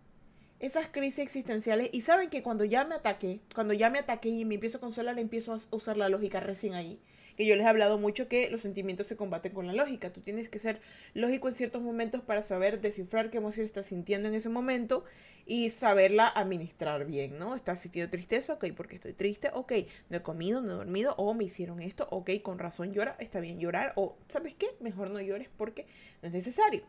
esas 0.59 0.87
crisis 0.87 1.19
existenciales. 1.19 1.89
Y 1.91 2.01
saben 2.01 2.29
que 2.29 2.41
cuando 2.41 2.63
ya 2.63 2.85
me 2.85 2.95
ataqué, 2.95 3.41
cuando 3.53 3.73
ya 3.73 3.89
me 3.89 3.99
ataqué 3.99 4.29
y 4.29 4.45
me 4.45 4.55
empiezo 4.55 4.77
a 4.77 4.81
consolar, 4.81 5.19
empiezo 5.19 5.53
a 5.53 5.59
usar 5.71 5.97
la 5.97 6.07
lógica 6.07 6.39
recién 6.39 6.73
ahí. 6.73 6.99
Que 7.37 7.45
yo 7.45 7.55
les 7.55 7.65
he 7.65 7.69
hablado 7.69 7.97
mucho 7.97 8.27
que 8.27 8.49
los 8.49 8.61
sentimientos 8.61 9.07
se 9.07 9.15
combaten 9.15 9.53
con 9.53 9.67
la 9.67 9.73
lógica. 9.73 10.11
Tú 10.11 10.21
tienes 10.21 10.49
que 10.49 10.59
ser 10.59 10.81
lógico 11.13 11.47
en 11.47 11.53
ciertos 11.53 11.81
momentos 11.81 12.21
para 12.21 12.41
saber 12.41 12.81
descifrar 12.81 13.29
qué 13.29 13.37
emoción 13.37 13.65
estás 13.65 13.87
sintiendo 13.87 14.27
en 14.27 14.35
ese 14.35 14.49
momento 14.49 15.03
y 15.45 15.69
saberla 15.69 16.27
administrar 16.27 17.05
bien, 17.05 17.37
¿no? 17.37 17.55
Estás 17.55 17.81
sintiendo 17.81 18.09
tristeza, 18.09 18.53
ok, 18.53 18.65
porque 18.75 18.95
estoy 18.95 19.13
triste, 19.13 19.49
ok, 19.53 19.73
no 20.09 20.17
he 20.17 20.21
comido, 20.21 20.61
no 20.61 20.73
he 20.73 20.75
dormido, 20.75 21.15
o 21.17 21.33
me 21.33 21.43
hicieron 21.43 21.81
esto, 21.81 22.07
ok, 22.11 22.29
con 22.41 22.59
razón 22.59 22.93
llora, 22.93 23.15
está 23.19 23.39
bien 23.39 23.59
llorar, 23.59 23.93
o 23.95 24.17
¿sabes 24.27 24.55
qué? 24.55 24.67
Mejor 24.79 25.09
no 25.09 25.19
llores 25.19 25.49
porque 25.57 25.87
no 26.21 26.27
es 26.27 26.33
necesario. 26.33 26.83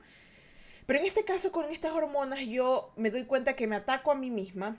Pero 0.86 0.98
en 0.98 1.06
este 1.06 1.24
caso, 1.24 1.52
con 1.52 1.70
estas 1.70 1.92
hormonas, 1.92 2.40
yo 2.46 2.92
me 2.96 3.10
doy 3.10 3.24
cuenta 3.24 3.54
que 3.54 3.66
me 3.66 3.76
ataco 3.76 4.10
a 4.10 4.14
mí 4.14 4.30
misma 4.30 4.76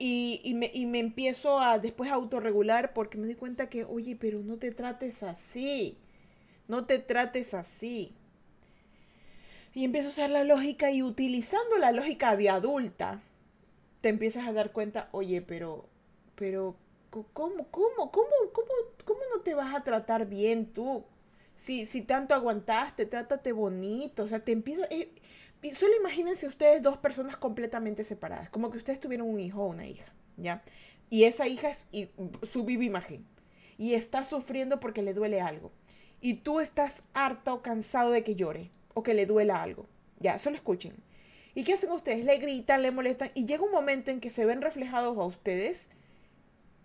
y, 0.00 0.40
y, 0.44 0.54
me, 0.54 0.70
y 0.74 0.86
me 0.86 0.98
empiezo 1.00 1.60
a 1.60 1.78
después 1.78 2.10
a 2.10 2.14
autorregular 2.14 2.94
porque 2.94 3.18
me 3.18 3.26
doy 3.26 3.36
cuenta 3.36 3.68
que, 3.70 3.84
oye, 3.84 4.16
pero 4.16 4.40
no 4.40 4.58
te 4.58 4.72
trates 4.72 5.22
así, 5.22 5.98
no 6.68 6.86
te 6.86 6.98
trates 6.98 7.54
así. 7.54 8.14
Y 9.74 9.84
empiezo 9.84 10.08
a 10.08 10.12
usar 10.12 10.30
la 10.30 10.44
lógica 10.44 10.90
y 10.90 11.02
utilizando 11.02 11.78
la 11.78 11.92
lógica 11.92 12.36
de 12.36 12.50
adulta, 12.50 13.22
te 14.00 14.08
empiezas 14.08 14.48
a 14.48 14.52
dar 14.52 14.72
cuenta, 14.72 15.08
oye, 15.12 15.42
pero, 15.42 15.86
pero, 16.34 16.76
¿cómo, 17.10 17.66
cómo, 17.70 18.10
cómo, 18.10 18.10
cómo, 18.52 18.68
cómo 19.04 19.20
no 19.34 19.42
te 19.42 19.54
vas 19.54 19.74
a 19.74 19.84
tratar 19.84 20.26
bien 20.28 20.66
tú? 20.72 21.04
Si, 21.56 21.86
si 21.86 22.02
tanto 22.02 22.34
aguantaste, 22.34 23.06
trátate 23.06 23.52
bonito, 23.52 24.24
o 24.24 24.28
sea, 24.28 24.40
te 24.44 24.52
empieza... 24.52 24.84
Eh, 24.90 25.12
solo 25.72 25.96
imagínense 25.96 26.46
ustedes 26.46 26.82
dos 26.82 26.98
personas 26.98 27.36
completamente 27.36 28.04
separadas, 28.04 28.50
como 28.50 28.70
que 28.70 28.78
ustedes 28.78 29.00
tuvieron 29.00 29.28
un 29.28 29.40
hijo 29.40 29.62
o 29.62 29.68
una 29.68 29.86
hija, 29.86 30.12
¿ya? 30.36 30.62
Y 31.10 31.24
esa 31.24 31.48
hija 31.48 31.70
es 31.70 31.88
su 32.42 32.64
viva 32.64 32.84
imagen. 32.84 33.26
Y 33.76 33.94
está 33.94 34.24
sufriendo 34.24 34.78
porque 34.78 35.02
le 35.02 35.14
duele 35.14 35.40
algo. 35.40 35.72
Y 36.20 36.34
tú 36.34 36.60
estás 36.60 37.02
harta 37.14 37.54
o 37.54 37.62
cansado 37.62 38.10
de 38.10 38.22
que 38.22 38.36
llore 38.36 38.70
o 38.94 39.02
que 39.02 39.14
le 39.14 39.26
duela 39.26 39.62
algo. 39.62 39.86
Ya, 40.18 40.38
solo 40.38 40.56
escuchen. 40.56 40.94
¿Y 41.54 41.64
qué 41.64 41.72
hacen 41.72 41.90
ustedes? 41.90 42.24
Le 42.24 42.38
gritan, 42.38 42.82
le 42.82 42.90
molestan 42.90 43.30
y 43.34 43.46
llega 43.46 43.64
un 43.64 43.72
momento 43.72 44.10
en 44.10 44.20
que 44.20 44.30
se 44.30 44.44
ven 44.44 44.60
reflejados 44.60 45.16
a 45.16 45.24
ustedes 45.24 45.88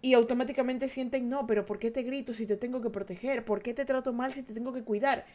y 0.01 0.13
automáticamente 0.13 0.87
sienten, 0.87 1.29
no, 1.29 1.47
pero 1.47 1.65
¿por 1.65 1.79
qué 1.79 1.91
te 1.91 2.03
grito 2.03 2.33
si 2.33 2.45
te 2.45 2.57
tengo 2.57 2.81
que 2.81 2.89
proteger? 2.89 3.43
¿Por 3.43 3.61
qué 3.61 3.73
te 3.73 3.85
trato 3.85 4.13
mal 4.13 4.33
si 4.33 4.43
te 4.43 4.53
tengo 4.53 4.71
que 4.73 4.83
cuidar? 4.83 5.25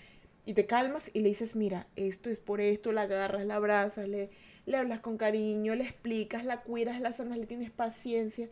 Y 0.46 0.54
te 0.54 0.66
calmas 0.66 1.10
y 1.12 1.20
le 1.20 1.28
dices, 1.28 1.54
mira, 1.54 1.86
esto 1.96 2.30
es 2.30 2.38
por 2.38 2.60
esto, 2.60 2.92
la 2.92 3.02
agarras, 3.02 3.44
la 3.44 3.56
abrazas, 3.56 4.08
le, 4.08 4.30
le 4.66 4.76
hablas 4.76 5.00
con 5.00 5.16
cariño, 5.16 5.74
le 5.74 5.84
explicas, 5.84 6.44
la 6.44 6.62
cuidas, 6.62 7.00
la 7.00 7.12
sanas, 7.12 7.38
le 7.38 7.46
tienes 7.46 7.70
paciencia. 7.70 8.48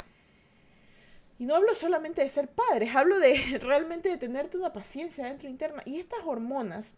Y 1.39 1.47
no 1.47 1.55
hablo 1.55 1.73
solamente 1.75 2.23
de 2.23 2.29
ser 2.29 2.49
padres, 2.49 2.95
hablo 2.95 3.19
de 3.19 3.59
realmente 3.63 4.09
de 4.09 4.19
tenerte 4.19 4.57
una 4.57 4.73
paciencia 4.73 5.27
dentro 5.27 5.49
interna. 5.49 5.83
Y 5.85 5.99
estas 5.99 6.21
hormonas 6.25 6.95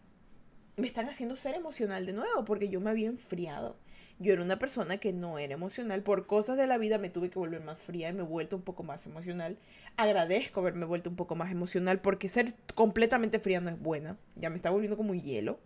me 0.77 0.87
están 0.87 1.07
haciendo 1.07 1.35
ser 1.35 1.55
emocional 1.55 2.05
de 2.05 2.13
nuevo, 2.13 2.43
porque 2.43 2.69
yo 2.69 2.79
me 2.79 2.89
había 2.89 3.07
enfriado. 3.07 3.75
Yo 4.21 4.33
era 4.33 4.43
una 4.43 4.59
persona 4.59 4.97
que 4.97 5.13
no 5.13 5.39
era 5.39 5.55
emocional. 5.55 6.03
Por 6.03 6.27
cosas 6.27 6.55
de 6.55 6.67
la 6.67 6.77
vida 6.77 6.99
me 6.99 7.09
tuve 7.09 7.31
que 7.31 7.39
volver 7.39 7.61
más 7.61 7.81
fría 7.81 8.09
y 8.09 8.13
me 8.13 8.19
he 8.19 8.23
vuelto 8.23 8.55
un 8.55 8.61
poco 8.61 8.83
más 8.83 9.07
emocional. 9.07 9.57
Agradezco 9.97 10.59
haberme 10.59 10.85
vuelto 10.85 11.09
un 11.09 11.15
poco 11.15 11.35
más 11.35 11.51
emocional 11.51 11.99
porque 11.99 12.29
ser 12.29 12.53
completamente 12.75 13.39
fría 13.39 13.61
no 13.61 13.71
es 13.71 13.79
buena. 13.79 14.17
Ya 14.35 14.51
me 14.51 14.57
está 14.57 14.69
volviendo 14.69 14.95
como 14.95 15.15
hielo. 15.15 15.59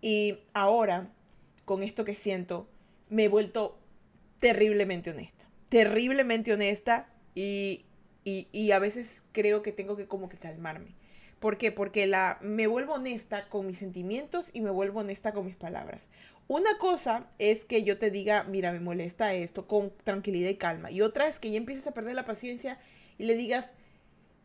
Y 0.00 0.38
ahora, 0.54 1.10
con 1.66 1.82
esto 1.82 2.06
que 2.06 2.14
siento, 2.14 2.66
me 3.10 3.24
he 3.24 3.28
vuelto 3.28 3.78
terriblemente 4.38 5.10
honesta. 5.10 5.44
Terriblemente 5.68 6.52
honesta 6.52 7.08
y, 7.34 7.84
y, 8.24 8.70
a 8.70 8.78
veces 8.78 9.24
creo 9.32 9.62
que 9.62 9.72
tengo 9.72 9.96
que 9.96 10.06
como 10.06 10.28
que 10.28 10.38
calmarme. 10.38 10.94
¿Por 11.38 11.58
qué? 11.58 11.72
Porque 11.72 12.06
la, 12.06 12.38
me 12.40 12.66
vuelvo 12.66 12.94
honesta 12.94 13.48
con 13.48 13.66
mis 13.66 13.78
sentimientos 13.78 14.50
y 14.54 14.62
me 14.62 14.70
vuelvo 14.70 15.00
honesta 15.00 15.32
con 15.32 15.44
mis 15.44 15.56
palabras. 15.56 16.08
Una 16.46 16.76
cosa 16.78 17.26
es 17.38 17.64
que 17.64 17.84
yo 17.84 17.98
te 17.98 18.10
diga, 18.10 18.44
mira, 18.44 18.70
me 18.72 18.80
molesta 18.80 19.32
esto 19.32 19.66
con 19.66 19.92
tranquilidad 20.04 20.50
y 20.50 20.56
calma. 20.56 20.90
Y 20.90 21.00
otra 21.00 21.26
es 21.26 21.38
que 21.38 21.50
ya 21.50 21.56
empieces 21.56 21.86
a 21.86 21.94
perder 21.94 22.14
la 22.14 22.26
paciencia 22.26 22.78
y 23.18 23.24
le 23.24 23.34
digas, 23.34 23.72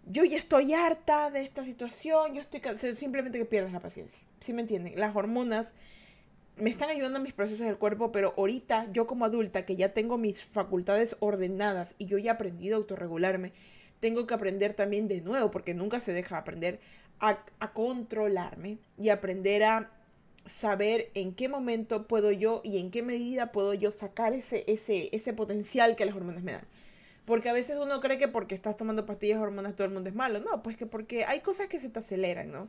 yo 0.05 0.23
ya 0.23 0.37
estoy 0.37 0.73
harta 0.73 1.29
de 1.29 1.41
esta 1.41 1.65
situación, 1.65 2.33
yo 2.33 2.41
estoy 2.41 2.61
cansada, 2.61 2.95
simplemente 2.95 3.37
que 3.37 3.45
pierdas 3.45 3.73
la 3.73 3.81
paciencia. 3.81 4.21
¿Sí 4.39 4.53
me 4.53 4.61
entienden? 4.61 4.97
Las 4.97 5.15
hormonas 5.15 5.75
me 6.55 6.69
están 6.69 6.89
ayudando 6.89 7.17
en 7.17 7.23
mis 7.23 7.33
procesos 7.33 7.65
del 7.65 7.77
cuerpo, 7.77 8.11
pero 8.11 8.33
ahorita 8.37 8.87
yo 8.91 9.05
como 9.05 9.25
adulta 9.25 9.65
que 9.65 9.75
ya 9.75 9.93
tengo 9.93 10.17
mis 10.17 10.43
facultades 10.43 11.17
ordenadas 11.19 11.95
y 11.97 12.05
yo 12.05 12.17
ya 12.17 12.31
he 12.31 12.33
aprendido 12.33 12.75
a 12.75 12.79
autorregularme, 12.79 13.51
tengo 13.99 14.25
que 14.25 14.33
aprender 14.33 14.73
también 14.73 15.09
de 15.09 15.19
nuevo, 15.21 15.51
porque 15.51 15.73
nunca 15.73 15.99
se 15.99 16.13
deja 16.13 16.37
aprender 16.37 16.79
a, 17.19 17.43
a 17.59 17.73
controlarme 17.73 18.77
y 18.97 19.09
aprender 19.09 19.63
a 19.63 19.91
saber 20.49 21.09
en 21.13 21.33
qué 21.33 21.47
momento 21.47 22.07
puedo 22.07 22.31
yo 22.31 22.61
y 22.63 22.79
en 22.79 22.91
qué 22.91 23.01
medida 23.01 23.51
puedo 23.51 23.73
yo 23.73 23.91
sacar 23.91 24.33
ese, 24.33 24.63
ese, 24.67 25.09
ese 25.11 25.33
potencial 25.33 25.95
que 25.95 26.05
las 26.05 26.15
hormonas 26.15 26.43
me 26.43 26.53
dan. 26.53 26.67
Porque 27.25 27.49
a 27.49 27.53
veces 27.53 27.77
uno 27.79 28.01
cree 28.01 28.17
que 28.17 28.27
porque 28.27 28.55
estás 28.55 28.75
tomando 28.75 29.05
pastillas 29.05 29.39
hormonas 29.39 29.75
todo 29.75 29.85
el 29.85 29.93
mundo 29.93 30.09
es 30.09 30.15
malo. 30.15 30.39
No, 30.39 30.63
pues 30.63 30.77
que 30.77 30.85
porque 30.85 31.25
hay 31.25 31.41
cosas 31.41 31.67
que 31.67 31.79
se 31.79 31.89
te 31.89 31.99
aceleran, 31.99 32.51
¿no? 32.51 32.67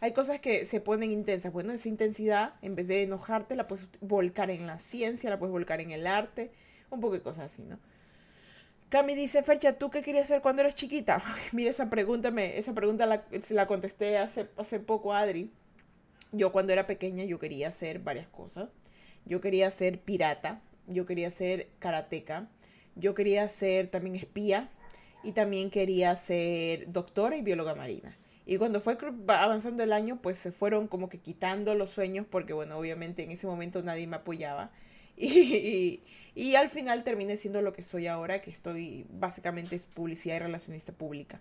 Hay 0.00 0.12
cosas 0.12 0.40
que 0.40 0.66
se 0.66 0.80
ponen 0.80 1.12
intensas. 1.12 1.52
Bueno, 1.52 1.72
esa 1.72 1.88
intensidad, 1.88 2.54
en 2.62 2.74
vez 2.74 2.88
de 2.88 3.02
enojarte, 3.02 3.54
la 3.54 3.68
puedes 3.68 3.86
volcar 4.00 4.50
en 4.50 4.66
la 4.66 4.78
ciencia, 4.78 5.30
la 5.30 5.38
puedes 5.38 5.52
volcar 5.52 5.80
en 5.80 5.92
el 5.92 6.06
arte, 6.06 6.50
un 6.90 7.00
poco 7.00 7.14
de 7.14 7.22
cosas 7.22 7.52
así, 7.52 7.62
¿no? 7.62 7.78
Cami 8.88 9.14
dice, 9.14 9.44
Fercha, 9.44 9.74
¿tú 9.74 9.88
qué 9.90 10.02
querías 10.02 10.24
hacer 10.24 10.42
cuando 10.42 10.62
eras 10.62 10.74
chiquita? 10.74 11.22
mira, 11.52 11.70
esa 11.70 11.88
pregunta, 11.88 12.32
me, 12.32 12.58
esa 12.58 12.74
pregunta 12.74 13.06
la, 13.06 13.22
se 13.40 13.54
la 13.54 13.66
contesté 13.68 14.18
hace, 14.18 14.48
hace 14.56 14.80
poco 14.80 15.12
a 15.12 15.20
Adri. 15.20 15.50
Yo 16.32 16.52
cuando 16.52 16.72
era 16.72 16.86
pequeña 16.86 17.24
yo 17.24 17.38
quería 17.38 17.68
hacer 17.68 18.00
varias 18.00 18.28
cosas. 18.28 18.70
Yo 19.26 19.40
quería 19.40 19.70
ser 19.70 20.00
pirata, 20.00 20.60
yo 20.86 21.06
quería 21.06 21.30
ser 21.30 21.68
karateca, 21.78 22.48
yo 22.96 23.14
quería 23.14 23.48
ser 23.48 23.88
también 23.88 24.16
espía 24.16 24.70
y 25.22 25.32
también 25.32 25.70
quería 25.70 26.14
ser 26.16 26.90
doctora 26.92 27.36
y 27.36 27.42
bióloga 27.42 27.74
marina. 27.74 28.16
Y 28.46 28.56
cuando 28.56 28.80
fue 28.80 28.96
avanzando 29.28 29.82
el 29.82 29.92
año, 29.92 30.20
pues 30.22 30.38
se 30.38 30.50
fueron 30.50 30.88
como 30.88 31.08
que 31.08 31.18
quitando 31.18 31.74
los 31.74 31.90
sueños 31.90 32.26
porque, 32.28 32.52
bueno, 32.52 32.78
obviamente 32.78 33.22
en 33.22 33.30
ese 33.30 33.46
momento 33.46 33.82
nadie 33.82 34.06
me 34.06 34.16
apoyaba. 34.16 34.70
Y, 35.22 36.02
y, 36.34 36.54
al 36.54 36.70
final 36.70 37.04
terminé 37.04 37.36
siendo 37.36 37.60
lo 37.60 37.74
que 37.74 37.82
soy 37.82 38.06
ahora, 38.06 38.40
que 38.40 38.50
estoy 38.50 39.04
básicamente 39.10 39.76
es 39.76 39.84
publicidad 39.84 40.36
y 40.36 40.38
relacionista 40.38 40.92
pública 40.92 41.40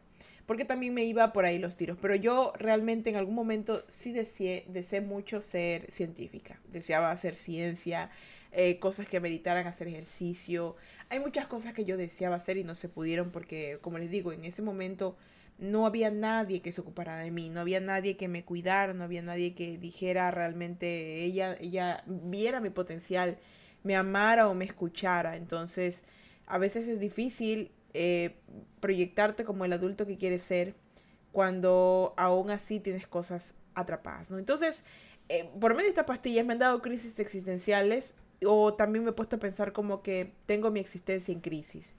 porque 0.49 0.65
también 0.65 0.95
me 0.95 1.03
iba 1.03 1.31
por 1.31 1.45
ahí 1.45 1.59
los 1.59 1.77
tiros. 1.77 1.95
Pero 2.01 2.15
yo 2.15 2.53
realmente 2.57 3.11
en 3.11 3.17
algún 3.17 3.35
momento 3.35 3.83
sí 3.87 4.11
deseé, 4.11 4.65
deseé 4.67 4.99
mucho 4.99 5.43
ser 5.43 5.91
científica. 5.91 6.59
Deseaba 6.71 7.11
hacer 7.11 7.35
ciencia, 7.35 8.09
eh, 8.51 8.79
cosas 8.79 9.07
que 9.07 9.19
meritaran 9.19 9.67
hacer 9.67 9.89
ejercicio. 9.89 10.75
Hay 11.09 11.19
muchas 11.19 11.45
cosas 11.45 11.75
que 11.75 11.85
yo 11.85 11.97
deseaba 11.97 12.37
hacer 12.37 12.57
y 12.57 12.63
no 12.63 12.73
se 12.73 12.89
pudieron 12.89 13.29
porque, 13.29 13.77
como 13.81 13.99
les 13.99 14.09
digo, 14.09 14.33
en 14.33 14.43
ese 14.43 14.63
momento 14.63 15.15
no 15.59 15.85
había 15.85 16.09
nadie 16.09 16.63
que 16.63 16.71
se 16.71 16.81
ocupara 16.81 17.19
de 17.19 17.29
mí, 17.29 17.49
no 17.51 17.59
había 17.59 17.79
nadie 17.79 18.17
que 18.17 18.27
me 18.27 18.43
cuidara, 18.43 18.95
no 18.95 19.03
había 19.03 19.21
nadie 19.21 19.53
que 19.53 19.77
dijera 19.77 20.31
realmente, 20.31 21.25
ella, 21.25 21.57
ella 21.61 22.03
viera 22.07 22.59
mi 22.59 22.71
potencial, 22.71 23.37
me 23.83 23.95
amara 23.95 24.49
o 24.49 24.55
me 24.55 24.65
escuchara. 24.65 25.37
Entonces, 25.37 26.05
a 26.47 26.57
veces 26.57 26.87
es 26.87 26.99
difícil 26.99 27.69
eh, 27.93 28.35
proyectarte 28.79 29.43
como 29.43 29.65
el 29.65 29.73
adulto 29.73 30.05
que 30.05 30.17
quieres 30.17 30.41
ser 30.41 30.75
cuando 31.31 32.13
aún 32.17 32.49
así 32.49 32.79
tienes 32.79 33.07
cosas 33.07 33.55
atrapadas, 33.75 34.31
¿no? 34.31 34.37
Entonces, 34.37 34.83
eh, 35.29 35.49
por 35.59 35.73
medio 35.73 35.85
de 35.85 35.89
estas 35.89 36.05
pastillas 36.05 36.45
me 36.45 36.53
han 36.53 36.59
dado 36.59 36.81
crisis 36.81 37.19
existenciales 37.19 38.15
o 38.43 38.73
también 38.73 39.03
me 39.03 39.11
he 39.11 39.13
puesto 39.13 39.35
a 39.35 39.39
pensar 39.39 39.73
como 39.73 40.01
que 40.01 40.33
tengo 40.45 40.71
mi 40.71 40.79
existencia 40.79 41.31
en 41.31 41.41
crisis. 41.41 41.95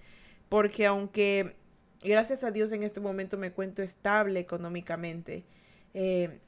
Porque 0.49 0.87
aunque 0.87 1.55
gracias 2.03 2.45
a 2.45 2.51
Dios 2.51 2.73
en 2.73 2.83
este 2.83 3.01
momento 3.01 3.37
me 3.37 3.53
cuento 3.53 3.83
estable 3.83 4.41
económicamente, 4.41 5.45
eh, 5.95 6.41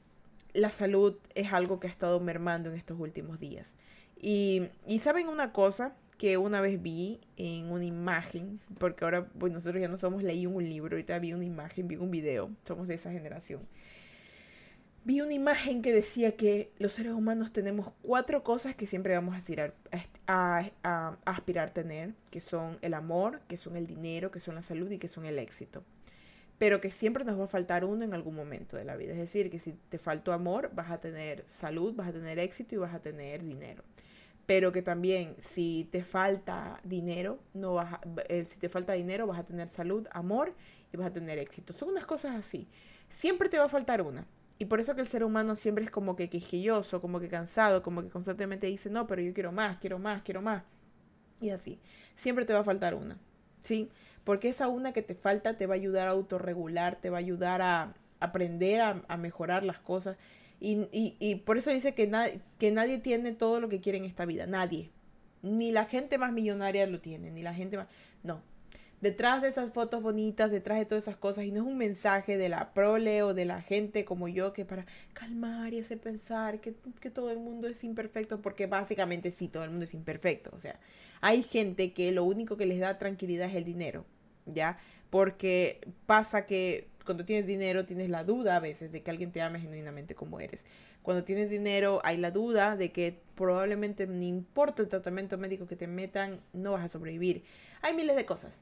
la 0.53 0.71
salud 0.71 1.17
es 1.35 1.51
algo 1.53 1.79
que 1.79 1.87
ha 1.87 1.89
estado 1.89 2.19
mermando 2.19 2.69
en 2.69 2.75
estos 2.75 2.99
últimos 2.99 3.39
días. 3.39 3.77
Y, 4.19 4.69
y 4.87 4.99
saben 4.99 5.27
una 5.27 5.51
cosa, 5.51 5.95
que 6.23 6.37
una 6.37 6.61
vez 6.61 6.81
vi 6.81 7.19
en 7.35 7.69
una 7.69 7.83
imagen, 7.83 8.61
porque 8.79 9.03
ahora 9.03 9.25
pues 9.37 9.51
nosotros 9.51 9.81
ya 9.81 9.89
no 9.89 9.97
somos 9.97 10.23
leí 10.23 10.45
un 10.45 10.63
libro, 10.63 10.95
ahorita 10.95 11.19
vi 11.19 11.33
una 11.33 11.43
imagen, 11.43 11.89
vi 11.89 11.97
un 11.97 12.11
video, 12.11 12.49
somos 12.65 12.87
de 12.87 12.93
esa 12.93 13.11
generación. 13.11 13.59
Vi 15.03 15.19
una 15.19 15.33
imagen 15.33 15.81
que 15.81 15.91
decía 15.91 16.37
que 16.37 16.71
los 16.79 16.93
seres 16.93 17.11
humanos 17.11 17.51
tenemos 17.51 17.91
cuatro 18.03 18.41
cosas 18.41 18.73
que 18.73 18.87
siempre 18.87 19.15
vamos 19.15 19.35
a, 19.35 19.41
tirar, 19.41 19.73
a, 20.25 20.69
a, 20.81 21.17
aspirar 21.25 21.67
a 21.67 21.73
tener, 21.73 22.13
que 22.31 22.39
son 22.39 22.77
el 22.81 22.93
amor, 22.93 23.41
que 23.49 23.57
son 23.57 23.75
el 23.75 23.85
dinero, 23.85 24.31
que 24.31 24.39
son 24.39 24.55
la 24.55 24.61
salud 24.61 24.89
y 24.91 24.99
que 24.99 25.09
son 25.09 25.25
el 25.25 25.37
éxito. 25.37 25.83
Pero 26.57 26.79
que 26.79 26.89
siempre 26.89 27.25
nos 27.25 27.37
va 27.37 27.43
a 27.43 27.47
faltar 27.47 27.83
uno 27.83 28.05
en 28.05 28.13
algún 28.13 28.35
momento 28.35 28.77
de 28.77 28.85
la 28.85 28.95
vida. 28.95 29.11
Es 29.11 29.19
decir, 29.19 29.49
que 29.49 29.59
si 29.59 29.73
te 29.89 29.97
faltó 29.97 30.31
amor, 30.31 30.71
vas 30.73 30.89
a 30.89 31.01
tener 31.01 31.43
salud, 31.47 31.93
vas 31.93 32.07
a 32.07 32.13
tener 32.13 32.39
éxito 32.39 32.75
y 32.75 32.77
vas 32.77 32.93
a 32.93 33.01
tener 33.01 33.43
dinero 33.43 33.83
pero 34.45 34.71
que 34.71 34.81
también 34.81 35.35
si 35.39 35.87
te 35.91 36.03
falta 36.03 36.79
dinero, 36.83 37.39
no 37.53 37.75
vas 37.75 37.99
eh, 38.27 38.43
si 38.45 38.59
te 38.59 38.69
falta 38.69 38.93
dinero 38.93 39.27
vas 39.27 39.39
a 39.39 39.45
tener 39.45 39.67
salud, 39.67 40.07
amor 40.11 40.53
y 40.91 40.97
vas 40.97 41.07
a 41.07 41.13
tener 41.13 41.39
éxito. 41.39 41.73
Son 41.73 41.89
unas 41.89 42.05
cosas 42.05 42.35
así. 42.35 42.67
Siempre 43.07 43.49
te 43.49 43.57
va 43.57 43.65
a 43.65 43.69
faltar 43.69 44.01
una. 44.01 44.25
Y 44.59 44.65
por 44.65 44.79
eso 44.79 44.95
que 44.95 45.01
el 45.01 45.07
ser 45.07 45.23
humano 45.23 45.55
siempre 45.55 45.83
es 45.83 45.91
como 45.91 46.15
que 46.15 46.29
quisquilloso, 46.29 47.01
como 47.01 47.19
que 47.19 47.27
cansado, 47.27 47.81
como 47.81 48.01
que 48.03 48.09
constantemente 48.09 48.67
dice, 48.67 48.89
no, 48.89 49.07
pero 49.07 49.21
yo 49.21 49.33
quiero 49.33 49.51
más, 49.51 49.77
quiero 49.77 49.97
más, 49.97 50.21
quiero 50.21 50.41
más. 50.41 50.63
Y 51.41 51.49
así. 51.49 51.79
Siempre 52.15 52.45
te 52.45 52.53
va 52.53 52.59
a 52.59 52.63
faltar 52.63 52.95
una. 52.95 53.17
¿Sí? 53.63 53.89
Porque 54.23 54.49
esa 54.49 54.67
una 54.67 54.93
que 54.93 55.01
te 55.01 55.15
falta 55.15 55.57
te 55.57 55.67
va 55.67 55.73
a 55.73 55.77
ayudar 55.77 56.07
a 56.07 56.11
autorregular, 56.11 56.97
te 56.97 57.09
va 57.09 57.17
a 57.17 57.19
ayudar 57.19 57.61
a 57.61 57.93
aprender 58.19 58.81
a, 58.81 59.01
a 59.07 59.17
mejorar 59.17 59.63
las 59.63 59.79
cosas 59.79 60.17
y, 60.63 61.17
y, 61.19 61.35
por 61.35 61.57
eso 61.57 61.71
dice 61.71 61.93
que, 61.93 62.09
que 62.57 62.71
nadie 62.71 62.97
tiene 62.97 63.33
todo 63.33 63.59
lo 63.59 63.67
que 63.67 63.81
quiere 63.81 63.97
en 63.97 64.05
esta 64.05 64.25
vida. 64.25 64.45
Nadie. 64.45 64.91
Ni 65.41 65.73
la 65.73 65.83
gente 65.83 66.17
más 66.17 66.31
millonaria 66.31 66.87
lo 66.87 67.01
tiene, 67.01 67.31
ni 67.31 67.43
la 67.43 67.53
gente 67.53 67.75
más... 67.75 67.87
No. 68.23 68.41
Detrás 69.01 69.41
de 69.41 69.49
esas 69.49 69.73
fotos 69.73 70.01
bonitas, 70.01 70.51
detrás 70.51 70.79
de 70.79 70.85
todas 70.85 71.03
esas 71.03 71.17
cosas, 71.17 71.43
y 71.43 71.51
no 71.51 71.63
es 71.63 71.67
un 71.67 71.77
mensaje 71.77 72.37
de 72.37 72.47
la 72.47 72.73
prole 72.73 73.23
o 73.23 73.33
de 73.33 73.43
la 73.43 73.61
gente 73.61 74.05
como 74.05 74.29
yo 74.29 74.53
que 74.53 74.63
para 74.63 74.85
calmar 75.11 75.73
y 75.73 75.81
hacer 75.81 75.99
pensar 75.99 76.61
que, 76.61 76.73
que 77.01 77.09
todo 77.09 77.29
el 77.29 77.39
mundo 77.39 77.67
es 77.67 77.83
imperfecto, 77.83 78.41
porque 78.41 78.65
básicamente 78.65 79.31
sí, 79.31 79.49
todo 79.49 79.65
el 79.65 79.71
mundo 79.71 79.83
es 79.83 79.93
imperfecto. 79.93 80.51
O 80.55 80.61
sea, 80.61 80.79
hay 81.19 81.43
gente 81.43 81.91
que 81.91 82.13
lo 82.13 82.23
único 82.23 82.55
que 82.55 82.65
les 82.65 82.79
da 82.79 82.97
tranquilidad 82.97 83.49
es 83.49 83.55
el 83.57 83.65
dinero, 83.65 84.05
¿ya? 84.45 84.77
Porque 85.09 85.81
pasa 86.05 86.45
que 86.45 86.87
cuando 87.03 87.25
tienes 87.25 87.45
dinero 87.45 87.85
tienes 87.85 88.09
la 88.09 88.23
duda 88.23 88.55
a 88.55 88.59
veces 88.59 88.91
de 88.91 89.01
que 89.01 89.11
alguien 89.11 89.31
te 89.31 89.41
ame 89.41 89.59
genuinamente 89.59 90.15
como 90.15 90.39
eres. 90.39 90.65
Cuando 91.01 91.23
tienes 91.23 91.49
dinero 91.49 92.01
hay 92.03 92.17
la 92.17 92.31
duda 92.31 92.75
de 92.75 92.91
que 92.91 93.19
probablemente 93.35 94.07
no 94.07 94.23
importa 94.23 94.81
el 94.81 94.89
tratamiento 94.89 95.37
médico 95.37 95.67
que 95.67 95.75
te 95.75 95.87
metan, 95.87 96.39
no 96.53 96.71
vas 96.73 96.83
a 96.83 96.87
sobrevivir. 96.87 97.43
Hay 97.81 97.93
miles 97.93 98.15
de 98.15 98.25
cosas. 98.25 98.59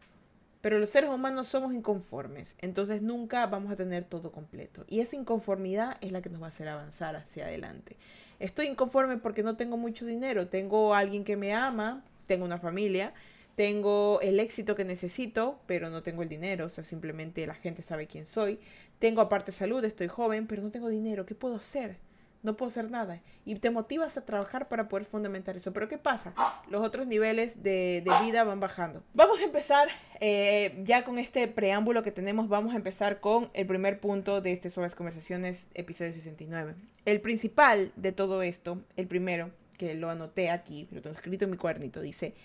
Pero 0.62 0.78
los 0.78 0.92
seres 0.92 1.10
humanos 1.10 1.48
somos 1.48 1.74
inconformes, 1.74 2.56
entonces 2.60 3.02
nunca 3.02 3.48
vamos 3.48 3.72
a 3.72 3.76
tener 3.76 4.04
todo 4.04 4.32
completo. 4.32 4.86
Y 4.88 5.00
esa 5.00 5.16
inconformidad 5.16 5.98
es 6.02 6.12
la 6.12 6.22
que 6.22 6.30
nos 6.30 6.40
va 6.40 6.46
a 6.46 6.50
hacer 6.50 6.68
avanzar 6.68 7.16
hacia 7.16 7.46
adelante. 7.46 7.98
Estoy 8.40 8.68
inconforme 8.68 9.18
porque 9.18 9.42
no 9.42 9.58
tengo 9.58 9.78
mucho 9.78 10.06
dinero, 10.06 10.50
tengo 10.50 10.94
alguien 10.94 11.24
que 11.24 11.36
me 11.36 11.54
ama, 11.54 12.04
tengo 12.28 12.46
una 12.46 12.60
familia, 12.60 13.14
Tengo 13.56 14.20
el 14.22 14.40
éxito 14.40 14.76
que 14.76 14.86
necesito, 14.86 15.60
pero 15.66 15.90
no 15.90 16.04
tengo 16.04 16.24
el 16.24 16.30
dinero, 16.30 16.66
o 16.66 16.70
sea, 16.70 16.84
simplemente 16.84 17.46
la 17.46 17.56
gente 17.56 17.82
sabe 17.82 18.08
quién 18.08 18.26
soy. 18.28 18.60
Tengo 19.00 19.22
aparte 19.22 19.52
salud, 19.52 19.84
estoy 19.84 20.08
joven, 20.08 20.48
pero 20.48 20.62
no 20.62 20.72
tengo 20.72 20.90
dinero, 20.90 21.26
¿qué 21.26 21.36
puedo 21.36 21.56
hacer? 21.56 21.98
no 22.44 22.58
puedo 22.58 22.70
hacer 22.70 22.90
nada. 22.90 23.22
Y 23.46 23.56
te 23.56 23.70
motivas 23.70 24.18
a 24.18 24.26
trabajar 24.26 24.68
para 24.68 24.88
poder 24.88 25.06
fundamentar 25.06 25.56
eso. 25.56 25.74
Pero 25.74 25.88
¿qué 25.88 25.98
pasa? 25.98 26.34
Los 26.70 26.82
otros 26.82 27.08
niveles 27.08 27.64
de, 27.64 28.04
vida 28.24 28.44
van 28.44 28.60
bajando. 28.60 29.04
Vamos 29.14 29.42
a 29.42 29.44
empezar, 29.44 29.90
eh, 30.20 30.82
ya 30.84 31.04
con 31.04 31.20
este 31.20 31.48
preámbulo 31.48 32.04
que 32.04 32.12
tenemos, 32.12 32.48
vamos 32.48 32.74
a 32.74 32.78
empezar 32.78 33.20
con 33.20 33.50
el 33.54 33.66
primer 33.68 34.00
punto 34.00 34.42
de 34.42 34.52
este 34.52 34.70
Suaves 34.70 34.96
Conversaciones, 34.96 35.68
episodio 35.74 36.14
69. 36.14 36.76
El 37.06 37.22
principal 37.22 37.92
de 37.96 38.12
todo 38.12 38.42
esto, 38.42 38.82
el 38.96 39.08
primero, 39.08 39.52
que 39.78 39.96
lo 39.96 40.10
anoté 40.10 40.52
aquí, 40.52 40.88
lo 40.92 41.02
tengo 41.02 41.16
escrito 41.16 41.46
en 41.46 41.52
mi 41.52 41.58
cuadernito, 41.58 42.02
dice, 42.02 42.36